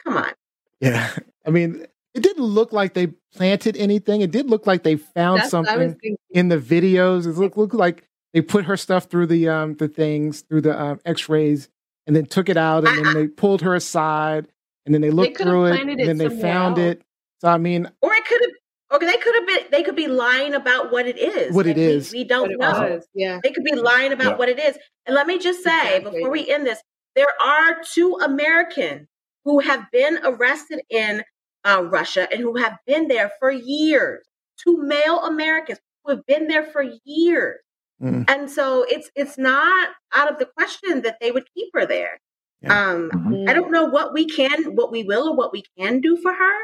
[0.04, 0.32] Come on.
[0.80, 1.12] yeah.
[1.46, 4.22] I mean, it didn't look like they planted anything.
[4.22, 5.98] It did look like they found That's I something
[6.32, 7.26] in the videos.
[7.26, 10.80] It looked, looked like they put her stuff through the um the things through the
[10.80, 11.68] um, X-rays
[12.06, 14.48] and then took it out and then they pulled her aside
[14.88, 16.92] and then they looked could've through it planted and it then they somewhere found else.
[16.94, 17.02] it.
[17.42, 18.52] So I mean, Or it could have.
[18.90, 19.60] Or they could have been.
[19.70, 21.54] They could be lying about what it is.
[21.54, 22.72] What it is, we- We, don't know.
[22.90, 23.08] was.
[23.14, 23.40] Yeah.
[23.44, 24.38] They could be lying about Yeah.
[24.38, 24.78] what it is.
[25.06, 26.20] And let me just say Exactly.
[26.20, 26.82] before we end this,
[27.14, 29.08] there are two Americans
[29.44, 31.24] who have been arrested in
[31.66, 34.26] uh, Russia and who have been there for years.
[34.58, 37.60] Two male Americans who have been there for years.
[38.02, 38.24] Mm.
[38.30, 42.22] And so it's it's not out of the question that they would keep her there.
[42.62, 42.90] Yeah.
[42.92, 43.50] Um, Mhm.
[43.50, 46.34] I don't know what we can, what we will, or what we can do for
[46.34, 46.56] her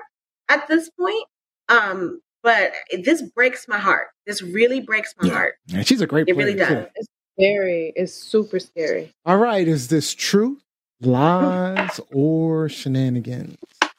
[0.49, 1.25] at this point.
[1.69, 2.73] Um, but
[3.03, 4.07] this breaks my heart.
[4.25, 5.33] This really breaks my Yeah.
[5.33, 5.55] heart.
[5.67, 6.47] yeah, she's a great It player.
[6.47, 6.65] really too.
[6.73, 6.85] does.
[6.95, 7.07] It's
[7.39, 7.93] scary.
[7.95, 9.11] It's super scary.
[9.25, 10.59] All right, is this true?
[11.01, 13.57] Lies or shenanigans?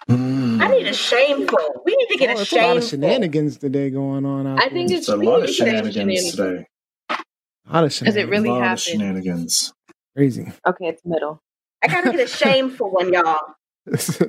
[0.08, 0.60] Mm.
[0.60, 1.82] I need a shameful.
[1.86, 4.62] We need to get Oh, a there's a lot of shenanigans today going on out
[4.62, 6.30] I think it's It's a lot of shenanigans shenanigans.
[6.36, 6.66] today.
[7.08, 7.98] a lot of shenanigans.
[8.00, 8.30] Because it shenanigans.
[8.30, 8.74] really a lot happened.
[8.74, 9.72] of shenanigans.
[10.16, 10.52] crazy.
[10.66, 11.40] Okay, it's middle.
[11.84, 13.38] I gotta get a shameful one, y'all.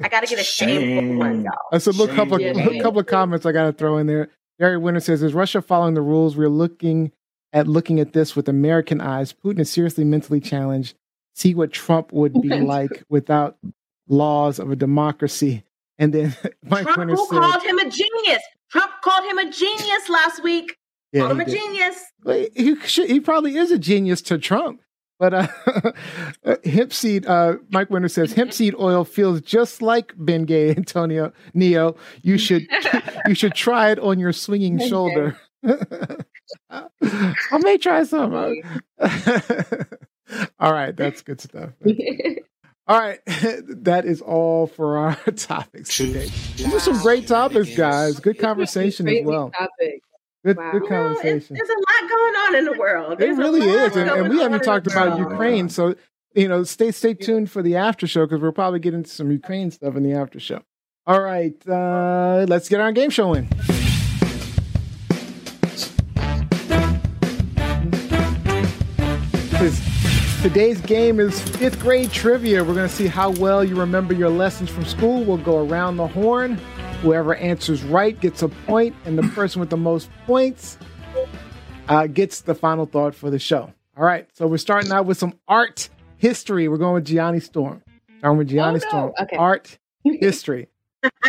[0.03, 1.53] I gotta get a shameful one, y'all.
[1.71, 4.29] I said, look, couple, Yeah, look, couple of comments I got to throw in there.
[4.59, 6.35] Gary Winter says, "Is Russia following the rules?
[6.35, 7.11] We're looking
[7.53, 9.33] at looking at this with American eyes.
[9.33, 10.95] Putin is seriously mentally challenged.
[11.33, 13.57] See what Trump would be like without
[14.07, 15.63] laws of a democracy."
[15.97, 18.43] And then Mike Trump Winter who said, called him a genius.
[18.69, 20.77] Trump called him a genius last week.
[21.13, 21.59] "Yeah, called him he a did.
[21.61, 21.99] genius.
[22.23, 24.81] Well, he should, he probably is a genius to Trump.
[25.17, 25.33] But
[26.45, 31.31] uh, hemp seed, uh, Mike Winter says, hemp seed oil feels just like Bengay, Antonio
[31.53, 31.95] Neo.
[32.21, 32.67] You should
[33.27, 34.89] you should try it on your swinging Bengay.
[34.89, 35.37] shoulder.
[36.69, 38.33] I may try some.
[40.59, 41.71] all right, that's good stuff.
[42.87, 46.27] All right, that is all for our topics today.
[46.55, 48.19] These are some great topics, guys.
[48.19, 49.49] Good conversation as well.
[49.49, 50.01] Topic.
[50.45, 50.71] Good, Wow.
[50.73, 51.55] good You know, it's, conversation.
[51.55, 53.13] there's a lot going on in the world.
[53.13, 55.31] It There's a really is, and, and we haven't talked about world.
[55.31, 55.95] Ukraine, so
[56.35, 59.31] you know, stay stay tuned for the after show because we'll probably get into some
[59.31, 60.61] Ukraine stuff in the after show.
[61.07, 63.49] All right, uh, let's get our game show in.
[70.41, 72.63] Today's game is fifth grade trivia.
[72.63, 75.23] We're going to see how well you remember your lessons from school.
[75.23, 76.59] We'll go around the horn.
[77.01, 80.77] Whoever answers right gets a point, and the person with the most points
[81.87, 83.71] uh, gets the final thought for the show.
[83.97, 86.67] All right, so we're starting out with some art history.
[86.67, 87.83] We're going with Gianni Storm.
[88.19, 88.89] Starting with Gianni Oh, no.
[88.89, 89.13] Storm.
[89.21, 89.35] Okay.
[89.37, 90.67] Art history.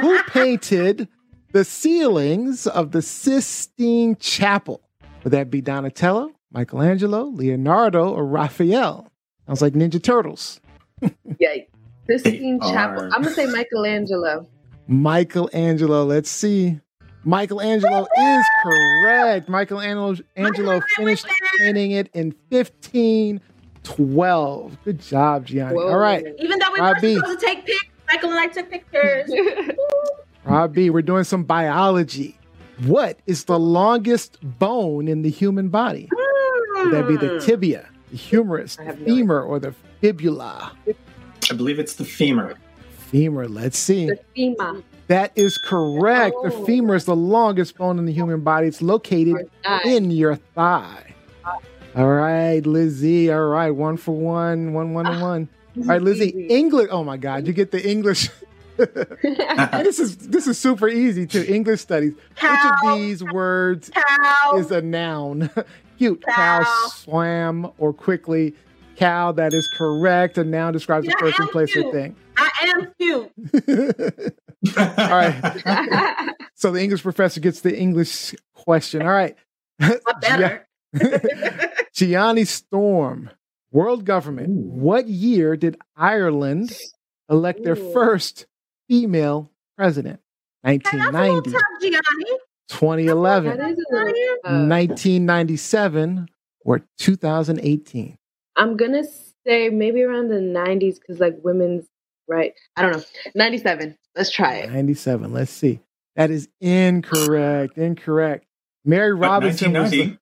[0.00, 1.08] Who painted
[1.52, 4.80] the ceilings of the Sistine Chapel?
[5.24, 9.08] Would that be Donatello, Michelangelo, Leonardo, or Raphael?
[9.46, 10.60] Sounds like Ninja Turtles.
[11.02, 11.66] Yikes.
[12.08, 13.04] Sistine Chapel.
[13.12, 14.48] I'm gonna say Michelangelo.
[14.88, 16.04] Michelangelo.
[16.04, 16.80] Let's see.
[17.24, 19.48] Michelangelo is correct.
[19.48, 21.26] Michelangelo Angelo finished
[21.58, 24.78] painting it in 1512.
[24.84, 25.74] Good job, Gianni.
[25.74, 25.88] Whoa.
[25.88, 27.14] All right, Even though we Uh, were B.
[27.16, 29.28] supposed to take pics, Michael and I took pictures.
[30.44, 32.38] Rob B, we're doing some biology.
[32.84, 36.08] What is the longest bone in the human body?
[36.76, 37.38] Would that be the Hmm.
[37.38, 40.70] tibia, the humerus, the have no femur, or the fibula?
[41.50, 42.54] I believe it's the femur.
[43.10, 44.06] Femur, let's see.
[44.06, 44.82] the femur.
[45.08, 46.34] That is correct.
[46.42, 46.64] The Oh.
[46.64, 48.66] femur is the longest bone in the human body.
[48.66, 49.48] It's located
[49.84, 51.14] in your thigh.
[51.44, 51.58] Ah.
[51.94, 53.30] All right, Lizzie.
[53.32, 55.22] All right, one for one, one, one, and ah.
[55.22, 55.48] one.
[55.78, 56.46] All right, Lizzie.
[56.48, 56.88] English.
[56.90, 58.28] Oh my God, you get the English.
[58.76, 62.12] this is this is super easy to English studies.
[62.12, 64.56] Which of these words Cow.
[64.58, 65.48] is a noun?
[65.98, 66.22] Cute.
[66.26, 66.88] Cow Cow.
[66.88, 68.54] swam or quickly.
[68.96, 69.32] Cow.
[69.32, 70.38] That is correct.
[70.38, 72.16] A noun describes a Yeah, person, I'm place, or thing.
[72.36, 73.32] I am cute.
[74.78, 76.32] All right.
[76.58, 79.02] So the English professor gets the English question.
[79.02, 79.36] All right.
[79.80, 80.66] I'm better.
[81.92, 83.28] Gianni Storm,
[83.72, 84.48] world government.
[84.48, 84.70] Ooh.
[84.80, 86.74] What year did Ireland
[87.28, 88.46] elect their first
[88.88, 90.20] female president?
[90.62, 92.38] Hey, that's a little 1990, tough, Gianni.
[92.68, 94.12] 2011, That is a little,
[94.46, 96.28] uh, 1997,
[96.64, 98.16] or 2018?
[98.56, 99.04] I'm gonna
[99.46, 101.86] say maybe around the 90s because like women's
[102.28, 102.52] right.
[102.76, 103.02] I don't know.
[103.34, 103.96] 97.
[104.14, 104.70] Let's try it.
[104.70, 105.32] 97.
[105.32, 105.80] Let's see.
[106.16, 107.76] That is incorrect.
[107.76, 108.46] Incorrect.
[108.84, 110.16] Mary But Robinson was the,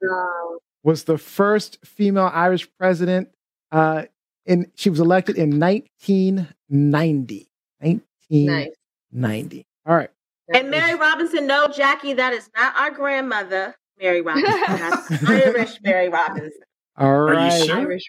[0.83, 3.29] was the first female Irish president.
[3.71, 4.05] Uh,
[4.47, 7.49] in she was elected in 1990.
[7.79, 9.57] 1990.
[9.57, 9.65] Nice.
[9.87, 10.11] All right.
[10.53, 14.61] And Mary Robinson, no, Jackie, that is not our grandmother, Mary Robinson.
[14.67, 16.61] That's Irish Mary Robinson.
[16.97, 17.65] All you right.
[17.65, 17.77] sure?
[17.81, 18.05] Irish.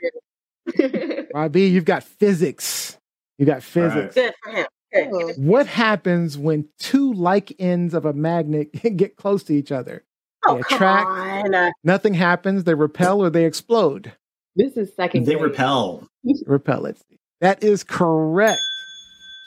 [1.33, 2.97] Robbie, you've got physics.
[3.37, 4.15] You got physics.
[4.15, 4.65] Good for him.
[4.93, 5.09] Good.
[5.11, 5.33] Oh.
[5.37, 10.03] What happens when two like ends of a magnet get close to each other?
[10.47, 11.55] Oh, They come attract- on.
[11.55, 12.63] Uh, Nothing happens.
[12.63, 14.13] They repel or they explode.
[14.55, 15.25] This is second.
[15.25, 15.51] They grade.
[15.51, 16.07] repel.
[16.45, 16.97] repel it.
[17.41, 18.59] That is correct.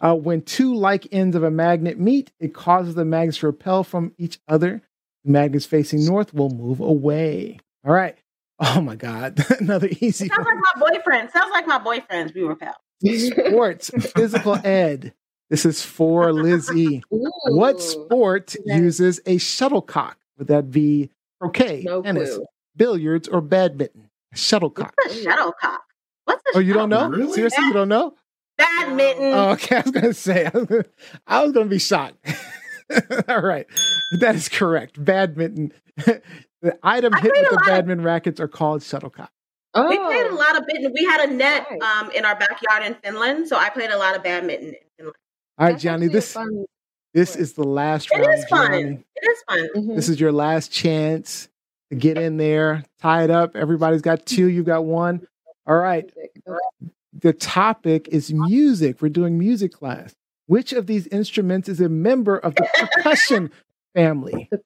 [0.03, 3.82] Uh, when two like ends of a magnet meet, it causes the magnets to repel
[3.84, 4.82] from each other.
[5.24, 7.59] The magnets facing north will move away.
[7.86, 8.16] All right.
[8.61, 9.44] Oh my God.
[9.61, 10.56] Another easy sounds one.
[10.56, 11.30] like my boyfriend.
[11.30, 12.34] Sounds like my boyfriends.
[12.34, 12.74] We repel.
[13.04, 15.14] Sports, physical ed.
[15.50, 17.02] This is for Lizzie.
[17.11, 18.78] What sport Okay.
[18.80, 20.16] uses a shuttlecock?
[20.38, 22.46] Would that be croquet, No tennis, clue.
[22.76, 24.11] billiards, or badminton?
[24.34, 24.92] Shuttlecock.
[24.96, 25.80] What's a shuttlecock?
[26.24, 27.09] What's a Oh, you don't know?
[27.09, 27.32] Really?
[27.32, 28.14] Seriously, you don't know?
[28.59, 29.32] Badminton.
[29.32, 29.76] Oh, okay.
[29.76, 30.84] I was going to say, I was gonna,
[31.26, 32.16] I was going to be shocked.
[33.28, 33.66] All right.
[34.20, 35.02] That is correct.
[35.02, 35.72] Badminton.
[36.62, 39.30] The item I hit with the lot of- badminton rackets are called shuttlecock.
[39.74, 39.88] Oh.
[39.88, 40.92] We played a lot of badminton.
[40.94, 44.16] We had a net um, in our backyard in Finland, so I played a lot
[44.16, 45.16] of badminton in Finland.
[45.59, 46.36] All right, That's Gianni, this
[47.14, 48.38] this is the last It round.
[48.38, 48.70] is fun.
[48.72, 49.04] Gianni.
[49.16, 49.68] It is fun.
[49.76, 49.96] Mhm.
[49.96, 51.48] This is your last chance
[51.90, 53.56] to get in there, tie it up.
[53.56, 55.26] Everybody's got two, you've got one.
[55.66, 56.11] All right.
[57.12, 59.02] The topic is music.
[59.02, 60.14] We're doing music class.
[60.46, 63.50] Which of these instruments is a member of the percussion
[63.94, 64.48] family?
[64.50, 64.59] The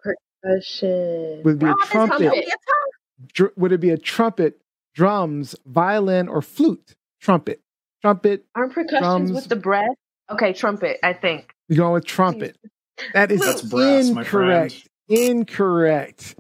[0.43, 1.43] percussion.
[1.45, 2.19] Would it be a trumpet?
[2.19, 4.61] gonna be a tough- Dr- would it be a trumpet,
[4.95, 6.97] drums, violin, or flute?
[7.21, 7.61] Trumpet.
[8.03, 8.45] Trumpet.
[8.57, 9.33] Aren't percussions drums.
[9.33, 9.87] with the breath?
[10.31, 11.53] Okay, trumpet, I think.
[11.69, 12.57] You're going with trumpet.
[13.15, 14.89] That is That's brass, my incorrect.
[15.09, 16.35] Incorrect.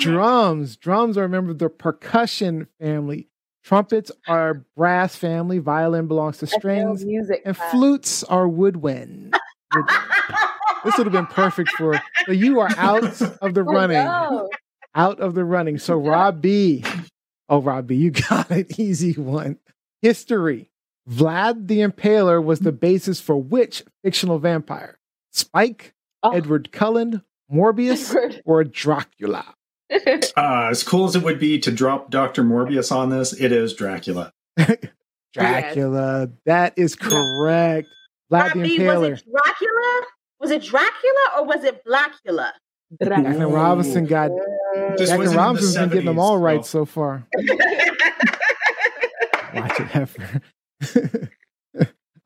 [0.00, 0.76] drums.
[0.76, 3.28] Drums are a member of the percussion family.
[3.64, 5.58] Trumpets are brass family.
[5.58, 7.04] Violin belongs to strings.
[7.04, 7.42] music.
[7.44, 7.70] And class.
[7.70, 9.34] flutes are woodwind.
[10.84, 12.00] Wood- this would have been perfect for.
[12.26, 13.96] So you are out of the Oh, running.
[14.04, 14.48] no.
[14.94, 15.78] Out of the running.
[15.78, 16.84] So Rob B.
[17.48, 19.58] Oh, Rob B, you got an easy one.
[20.02, 20.70] History.
[21.08, 24.98] Vlad the Impaler was the basis for which fictional vampire?
[25.32, 26.30] Spike, Oh.
[26.32, 27.22] Edward Cullen,
[27.52, 28.42] Morbius, Edward.
[28.44, 29.54] or Dracula?
[30.36, 32.44] Uh, as cool as it would be to drop Dr.
[32.44, 34.32] Morbius on this, it is Dracula.
[35.32, 36.30] Dracula.
[36.46, 37.88] That is correct.
[38.30, 39.12] Vlad the Robbie, was Impaler.
[39.18, 40.02] it Dracula?
[40.40, 42.52] Was it Dracula or was it Blackula?
[43.02, 43.48] Jacqueline Ooh.
[43.54, 44.30] Robinson got
[44.96, 47.26] This Jacqueline was in the Robinson's been getting them all right so- so far.
[49.54, 50.40] Watch it, Heifer.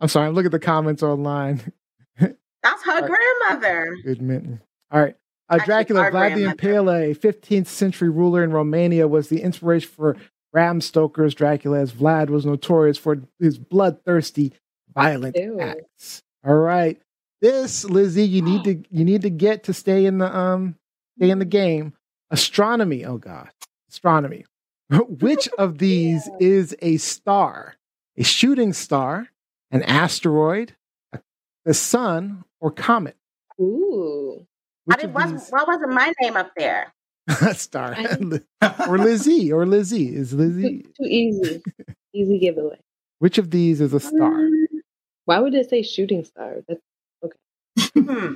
[0.00, 1.72] I'm sorry, I'm looking at the comments online.
[2.18, 3.96] That's her grandmother.
[4.04, 4.60] Good mitten.
[4.90, 5.16] All right.
[5.48, 6.44] Uh, Dracula, Vlad the.
[6.44, 10.16] Impaler, a 15th century ruler in Romania, was the inspiration for
[10.52, 14.52] Bram Stoker's Dracula, as Vlad was notorious for his bloodthirsty,
[14.94, 15.60] violent Ew.
[15.60, 16.22] acts.
[16.44, 17.00] All right.
[17.43, 20.76] This, Lizzie, you need to you need to get to stay in the um
[21.18, 21.93] stay in the game.
[22.30, 23.05] Astronomy.
[23.05, 23.51] Oh God.
[23.90, 24.47] Astronomy.
[24.90, 27.74] Which of these is a star?
[28.16, 29.28] A shooting star,
[29.72, 30.76] an asteroid,
[31.12, 31.18] a-
[31.64, 33.16] the sun, or comet?
[33.61, 34.47] Ooh.
[34.88, 36.93] I Which didn't, wasn't, why wasn't my name up there?
[37.55, 37.97] star
[38.88, 40.82] or Lizzie or Lizzie is Too, Lizzie?
[40.82, 41.62] too easy.
[42.12, 42.78] easy giveaway.
[43.20, 44.49] Which of these is a star?
[45.24, 46.57] Why would it say shooting star?
[46.68, 46.80] That's
[47.95, 48.35] Hmm.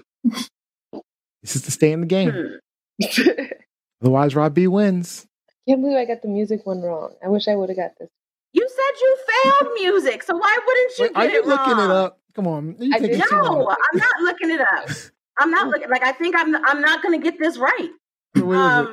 [1.43, 2.59] This is to stay in the game.
[3.03, 3.45] Hmm.
[4.03, 5.26] Otherwise, Rob B wins.
[5.68, 7.14] can't believe I got the music one wrong.
[7.24, 8.09] I wish I would have got this.
[8.53, 11.76] You said you failed music, so why wouldn't you Wait, are get you it looking
[11.76, 11.91] wrong?
[11.91, 12.20] it up?
[12.34, 13.18] Come on, you I did.
[13.30, 14.89] No, I'm not looking it up.
[15.39, 15.89] I'm not looking.
[15.91, 16.55] Like I think I'm.
[16.64, 17.91] I'm not going to get this right.
[18.37, 18.89] So what is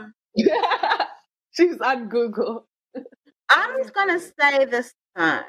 [0.45, 0.51] it?
[0.51, 1.07] Um,
[1.51, 2.67] She's on Google.
[3.49, 5.43] I'm just going to say this sun.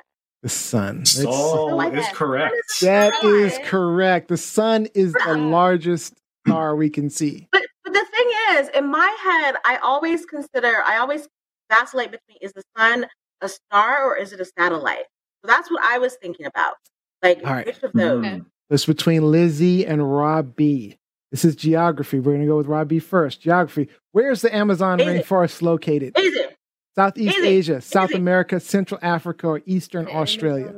[0.45, 0.99] The sun.
[0.99, 2.15] Let's- Sol Like is that.
[2.15, 2.55] correct.
[2.83, 3.65] that is Sun.
[3.65, 4.29] correct.
[4.29, 6.13] The sun is the largest
[6.47, 7.49] star we can see.
[7.51, 10.83] But but the thing is, in my head, I always consider.
[10.85, 11.27] I always
[11.71, 13.07] vacillate between: is the sun
[13.41, 15.07] a star or is it a satellite?
[15.43, 16.75] So that's what I was thinking about.
[17.23, 17.65] Like All right.
[17.65, 17.99] which of hmm.
[17.99, 18.27] those?
[18.27, 18.43] Okay.
[18.69, 20.99] It's between Lizzie and Rob B.
[21.31, 22.19] This is geography.
[22.19, 23.41] We're going to go with Rob B first.
[23.41, 23.89] Geography.
[24.13, 26.19] Where's the Amazon Is it- rainforest located?
[26.19, 26.54] Is it
[26.95, 27.49] Southeast Easy.
[27.49, 28.19] Asia, South Easy.
[28.19, 30.73] America, Central Africa, or Eastern Australia.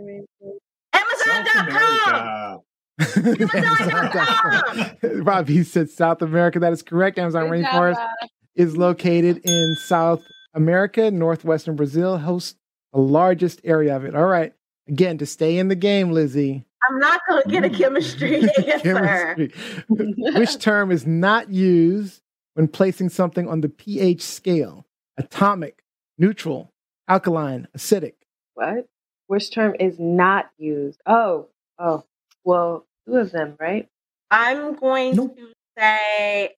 [1.25, 2.63] South Amazon.com.
[2.99, 3.47] America.
[3.55, 5.23] Amazon.com.
[5.25, 6.59] Robbie said South America.
[6.59, 7.19] That is correct.
[7.19, 8.31] Amazon Good rainforest Rob.
[8.55, 10.23] is located in South
[10.55, 11.11] America.
[11.11, 12.57] Northwestern Brazil hosts
[12.93, 14.15] the largest area of it.
[14.15, 14.53] All right.
[14.89, 16.65] Again, to stay in the game, Lizzie.
[16.89, 17.77] I'm not going to get a mm.
[17.77, 18.37] chemistry
[18.67, 18.79] answer.
[18.79, 19.53] Chemistry.
[19.89, 22.23] Which term is not used
[22.55, 24.87] when placing something on the pH scale?
[25.19, 25.83] Atomic,
[26.19, 26.73] neutral,
[27.09, 28.15] alkaline, acidic.
[28.55, 28.87] What?
[29.27, 31.01] Which term is not used?
[31.07, 31.49] Oh,
[31.79, 32.05] oh.
[32.45, 33.89] Well, two of them, right?
[34.31, 35.37] I'm going Nope.
[35.37, 35.49] to
[35.79, 36.55] say,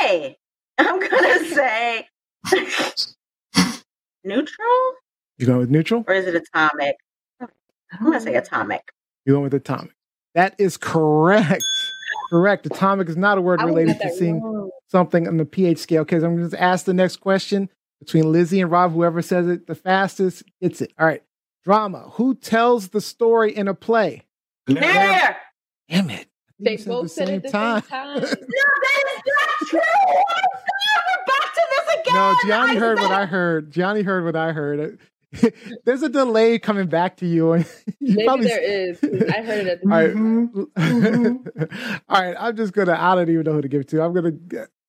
[0.00, 0.36] hey,
[0.78, 2.06] I'm going to say
[4.24, 4.92] neutral
[5.38, 6.04] You going with neutral?
[6.06, 6.96] or is it atomic?
[7.40, 7.48] I'm
[8.06, 8.82] going to say atomic.
[9.24, 9.92] You going with atomic?
[10.34, 11.64] That is correct.
[12.30, 12.66] correct.
[12.66, 14.70] Atomic is not a word related to seeing wrong.
[14.88, 16.02] something on the pH scale.
[16.02, 17.68] Okay, so I'm going to ask the next question
[18.00, 18.92] between Lizzie and Rob.
[18.92, 20.92] Whoever says it the fastest gets it.
[20.98, 21.22] All right.
[21.64, 22.10] Drama.
[22.14, 24.22] Who tells the story in a play?
[24.66, 25.36] There!
[25.88, 26.26] Damn it.
[26.58, 27.82] They both said it at the same time.
[28.14, 29.80] No, that is not true!
[29.80, 32.14] God, we're back to this again!
[32.14, 33.70] No, Gianni heard what I heard.
[33.70, 34.98] Gianni heard what I heard.
[35.84, 37.52] There's a delay coming back to you.
[37.52, 37.66] and
[38.00, 39.00] you Maybe probably there is.
[39.00, 40.14] 'cause I heard it at the All right.
[40.14, 42.00] Mhm.
[42.08, 42.96] All right, I'm just gonna.
[42.98, 44.02] I don't even know who to give it to.
[44.02, 44.32] I'm gonna.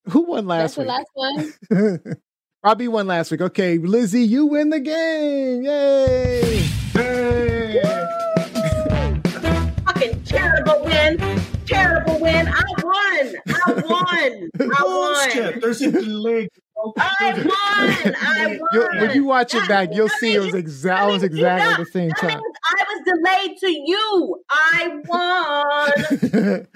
[0.09, 2.16] Who won last That's last the last one.
[2.64, 3.41] Robbie won last week.
[3.41, 5.64] Okay, Lizzie, you win the game.
[5.64, 6.59] Yay!
[6.95, 7.82] Yay!
[9.86, 11.18] Fucking terrible win.
[11.66, 12.47] Terrible win.
[12.47, 13.36] I won.
[13.47, 14.49] I won.
[14.59, 15.30] I won.
[15.32, 15.62] Bullshit.
[15.62, 16.49] There's a delay.
[16.99, 17.34] I
[18.05, 18.16] won.
[18.22, 18.70] I won.
[18.74, 20.99] You'll, when you watch it back, you'll that see it was means- exact.
[21.07, 22.28] that was means you exactly the same time.
[22.41, 24.43] means I was delayed to you.
[24.51, 25.01] I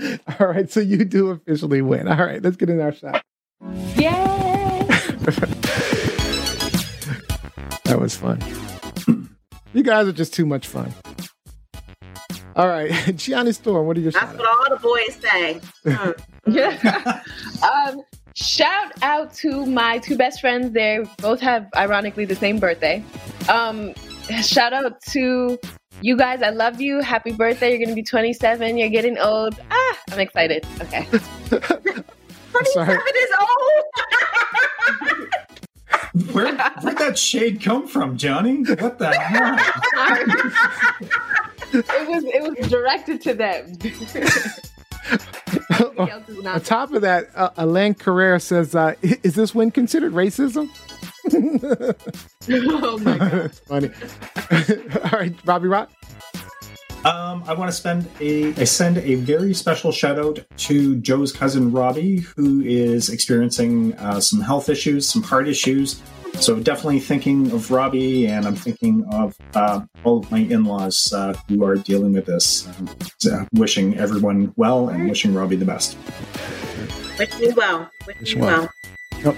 [0.10, 0.22] won.
[0.40, 2.08] All right, so you do officially win.
[2.08, 3.24] All right, let's get in our shot.
[3.98, 4.35] Yay!
[7.86, 8.42] That was fun.
[9.74, 10.92] you guys are just too much fun.
[12.56, 15.62] All right, Gianni Storm, what are your That's shout what all the boys say.
[15.86, 16.20] Mm.
[16.48, 17.22] Yeah.
[17.64, 18.02] um,
[18.36, 20.72] shout out to my two best friends.
[20.74, 23.04] They both have, ironically, the same birthday.
[23.50, 23.94] Um,
[24.44, 25.58] shout out to
[26.02, 26.42] you guys.
[26.44, 27.00] I love you.
[27.02, 27.70] Happy birthday.
[27.70, 28.78] You're going to be 27.
[28.78, 29.60] You're getting old.
[29.72, 30.66] Ah, I'm excited.
[30.82, 31.04] Okay.
[31.06, 31.60] 27
[32.54, 33.84] is old.
[36.32, 38.64] Where, where'd that shade come from, Gianni?
[38.64, 39.58] What the hell?
[41.74, 43.78] It was it was directed to them.
[45.78, 49.72] Somebody else is On top of that, uh, Alain Carrera says, uh, "Is this win
[49.72, 50.70] considered racism?"
[51.34, 53.32] oh my god.
[53.32, 53.92] That's funny.
[55.04, 55.92] All right, Robbie Rock.
[57.06, 61.32] Um, I want to spend a I send a very special shout out to Joe's
[61.32, 66.02] cousin Robbie, who is experiencing uh, some health issues, some heart issues.
[66.40, 71.34] So definitely thinking of Robbie, and I'm thinking of uh, all of my in-laws uh,
[71.48, 72.68] who are dealing with this.
[72.68, 72.90] Um,
[73.20, 75.98] so wishing everyone well and wishing Robbie the best.
[77.20, 77.90] Wish me well.
[78.08, 78.70] Wish Wish me well.
[79.24, 79.38] well.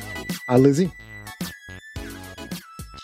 [0.49, 0.89] Uh, Lizzie.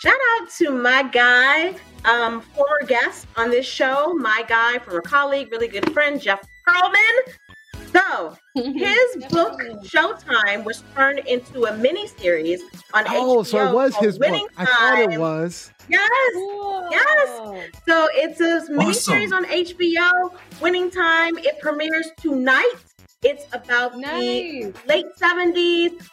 [0.00, 1.74] Shout out to my guy,
[2.04, 7.34] um, former guest on this show, my guy, former colleague, really good friend, Jeff Pearlman.
[7.92, 12.60] So his book Showtime was turned into a mini series
[12.92, 13.46] on Oh, HBO.
[13.46, 14.30] so it was his book.
[14.30, 15.70] Winning I thought it was.
[15.88, 16.10] Yes.
[16.34, 16.88] Cool.
[16.90, 17.70] Yes.
[17.86, 20.34] So it's a mini series on HBO.
[20.60, 21.38] Winning Time.
[21.38, 22.72] It premieres tonight.
[23.22, 26.06] It's about the late 70s,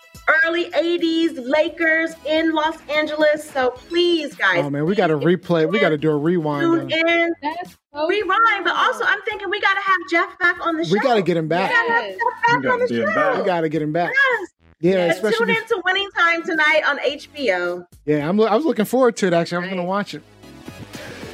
[0.46, 3.50] early 80s Lakers in Los Angeles.
[3.50, 4.60] So please, guys.
[4.64, 5.70] Oh man, we got to replay.
[5.70, 6.62] We got to do a rewind.
[6.64, 8.64] Tune on- in, That's so rewind.
[8.64, 10.94] But also, I'm thinking we got to have Jeff back on the show.
[10.94, 11.72] We got to get him back.
[11.72, 12.18] gotta Yes.
[12.18, 13.38] We back on gotta get him back.
[13.40, 14.12] We got to get him back.
[14.14, 14.50] Yes.
[14.84, 15.46] Yeah, Yeah, especially.
[15.46, 17.86] tune in to Winning Time tonight on HBO.
[18.06, 18.40] Yeah, I'm.
[18.42, 19.34] I was looking forward to it.
[19.34, 20.24] Actually, I'm going to watch it.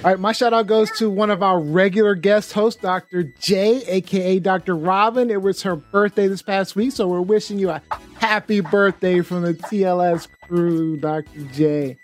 [0.04, 3.24] All right, my shout out goes to one of our regular guest hosts, Dr.
[3.24, 4.76] J, aka Dr.
[4.76, 5.32] Robin.
[5.32, 7.82] It was her birthday this past week, so we're wishing you a
[8.20, 11.42] happy birthday from the TLS crew, Dr.
[11.52, 11.98] J.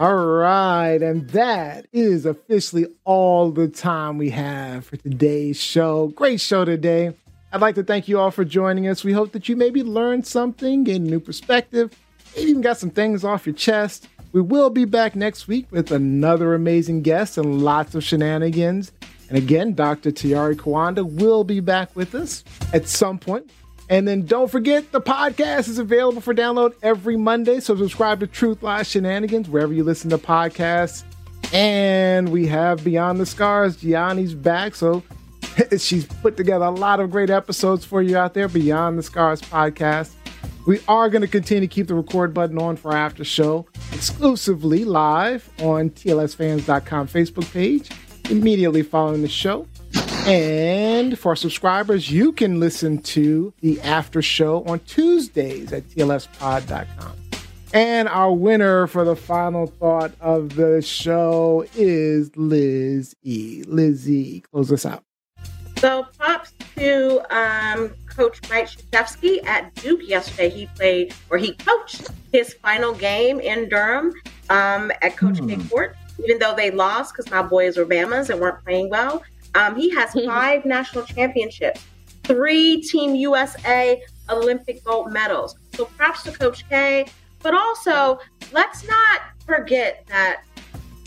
[0.00, 6.08] All right, and that is officially all the time we have for today's show.
[6.08, 7.14] Great show today.
[7.52, 9.04] I'd like to thank you all for joining us.
[9.04, 11.96] We hope that you maybe learned something, get a new perspective,
[12.34, 14.08] maybe even got some things off your chest.
[14.32, 18.90] We will be back next week with another amazing guest and lots of shenanigans.
[19.28, 20.10] And again, Dr.
[20.10, 23.50] Tiari Kawanda will be back with us at some point.
[23.90, 27.60] And then don't forget the podcast is available for download every Monday.
[27.60, 31.04] So subscribe to Truth Lies Shenanigans wherever you listen to podcasts.
[31.52, 33.76] And we have Beyond the Scars.
[33.76, 34.74] Gianni's back.
[34.74, 35.02] So
[35.78, 38.48] she's put together a lot of great episodes for you out there.
[38.48, 40.12] Beyond the Scars podcast.
[40.66, 44.84] We are going to continue to keep the record button on for after show exclusively
[44.84, 47.90] live on TLSfans.com Facebook page
[48.30, 49.66] immediately following the show.
[50.26, 57.12] And for subscribers, you can listen to the after show on Tuesdays at TLSpod.com.
[57.74, 63.64] And our winner for the final thought of the show is Liz E.
[63.66, 65.02] Lizzie, close us out.
[65.78, 70.50] So props to um, Coach Mike Krzyzewski at Duke yesterday.
[70.50, 74.12] He played or he coached his final game in Durham
[74.50, 78.40] um, at Coach K Court, even though they lost because my boys were Bama's and
[78.40, 79.22] weren't playing well.
[79.54, 81.84] Um, he has five national championships,
[82.24, 85.56] three Team USA Olympic gold medals.
[85.74, 87.06] So props to Coach K.
[87.42, 88.20] But also,
[88.52, 90.44] let's not forget that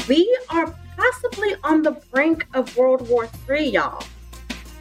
[0.08, 4.04] we are possibly on the brink of World War III, y'all.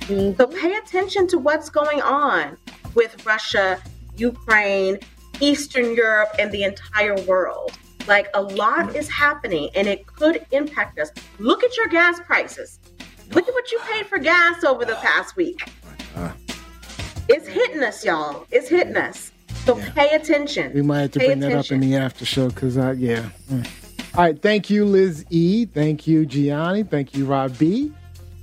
[0.06, 2.58] So pay attention to what's going on
[2.94, 3.80] with Russia,
[4.16, 4.98] Ukraine,
[5.40, 7.72] Eastern Europe, and the entire world.
[8.06, 11.10] Like a lot is happening and it could impact us.
[11.38, 12.78] Look at your gas prices.
[13.32, 15.66] Look at what you paid for gas over the past week.
[17.28, 18.46] It's hitting us, y'all.
[18.50, 19.32] It's hitting us.
[19.64, 20.74] So pay attention.
[20.74, 23.30] We might have to Pay bring that up in the after show because, uh, yeah.
[23.50, 23.66] Mm.
[24.14, 24.40] All right.
[24.40, 25.64] Thank you, Liz E.
[25.64, 26.82] Thank you, Gianni.
[26.82, 27.90] Thank you, Rob B.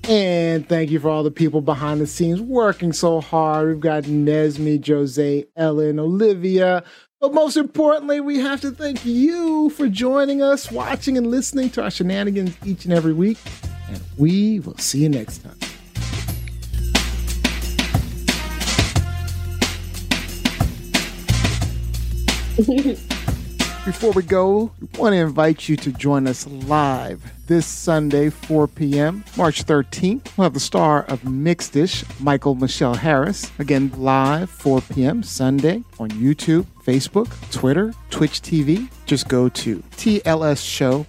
[0.09, 3.67] And thank you for all the people behind the scenes working so hard.
[3.67, 6.83] We've got Nesme, Jose, Ellen, Olivia.
[7.19, 11.83] But most importantly, we have to thank you for joining us, watching, and listening to
[11.83, 13.37] our shenanigans each and every week.
[13.89, 15.57] And we will see you next time.
[23.83, 28.67] Before we go, we want to invite you to join us live this Sunday, 4
[28.67, 30.37] p.m., March 13th.
[30.37, 33.51] We'll have the star of Mixedish, Mykal-Michelle Harris.
[33.57, 35.23] Again, live 4 p.m.
[35.23, 38.87] Sunday on YouTube, Facebook, Twitter, Twitch TV.
[39.07, 41.05] Just go to tlsshow.com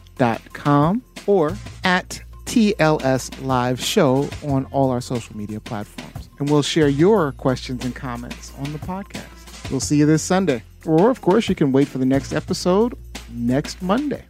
[1.27, 1.55] or
[1.85, 6.31] at TLS Live Show on all our social media platforms.
[6.39, 9.71] And we'll share your questions and comments on the podcast.
[9.71, 10.63] We'll see you this Sunday.
[10.87, 12.95] Or, of course, you can wait for the next episode
[13.31, 14.25] next Monday.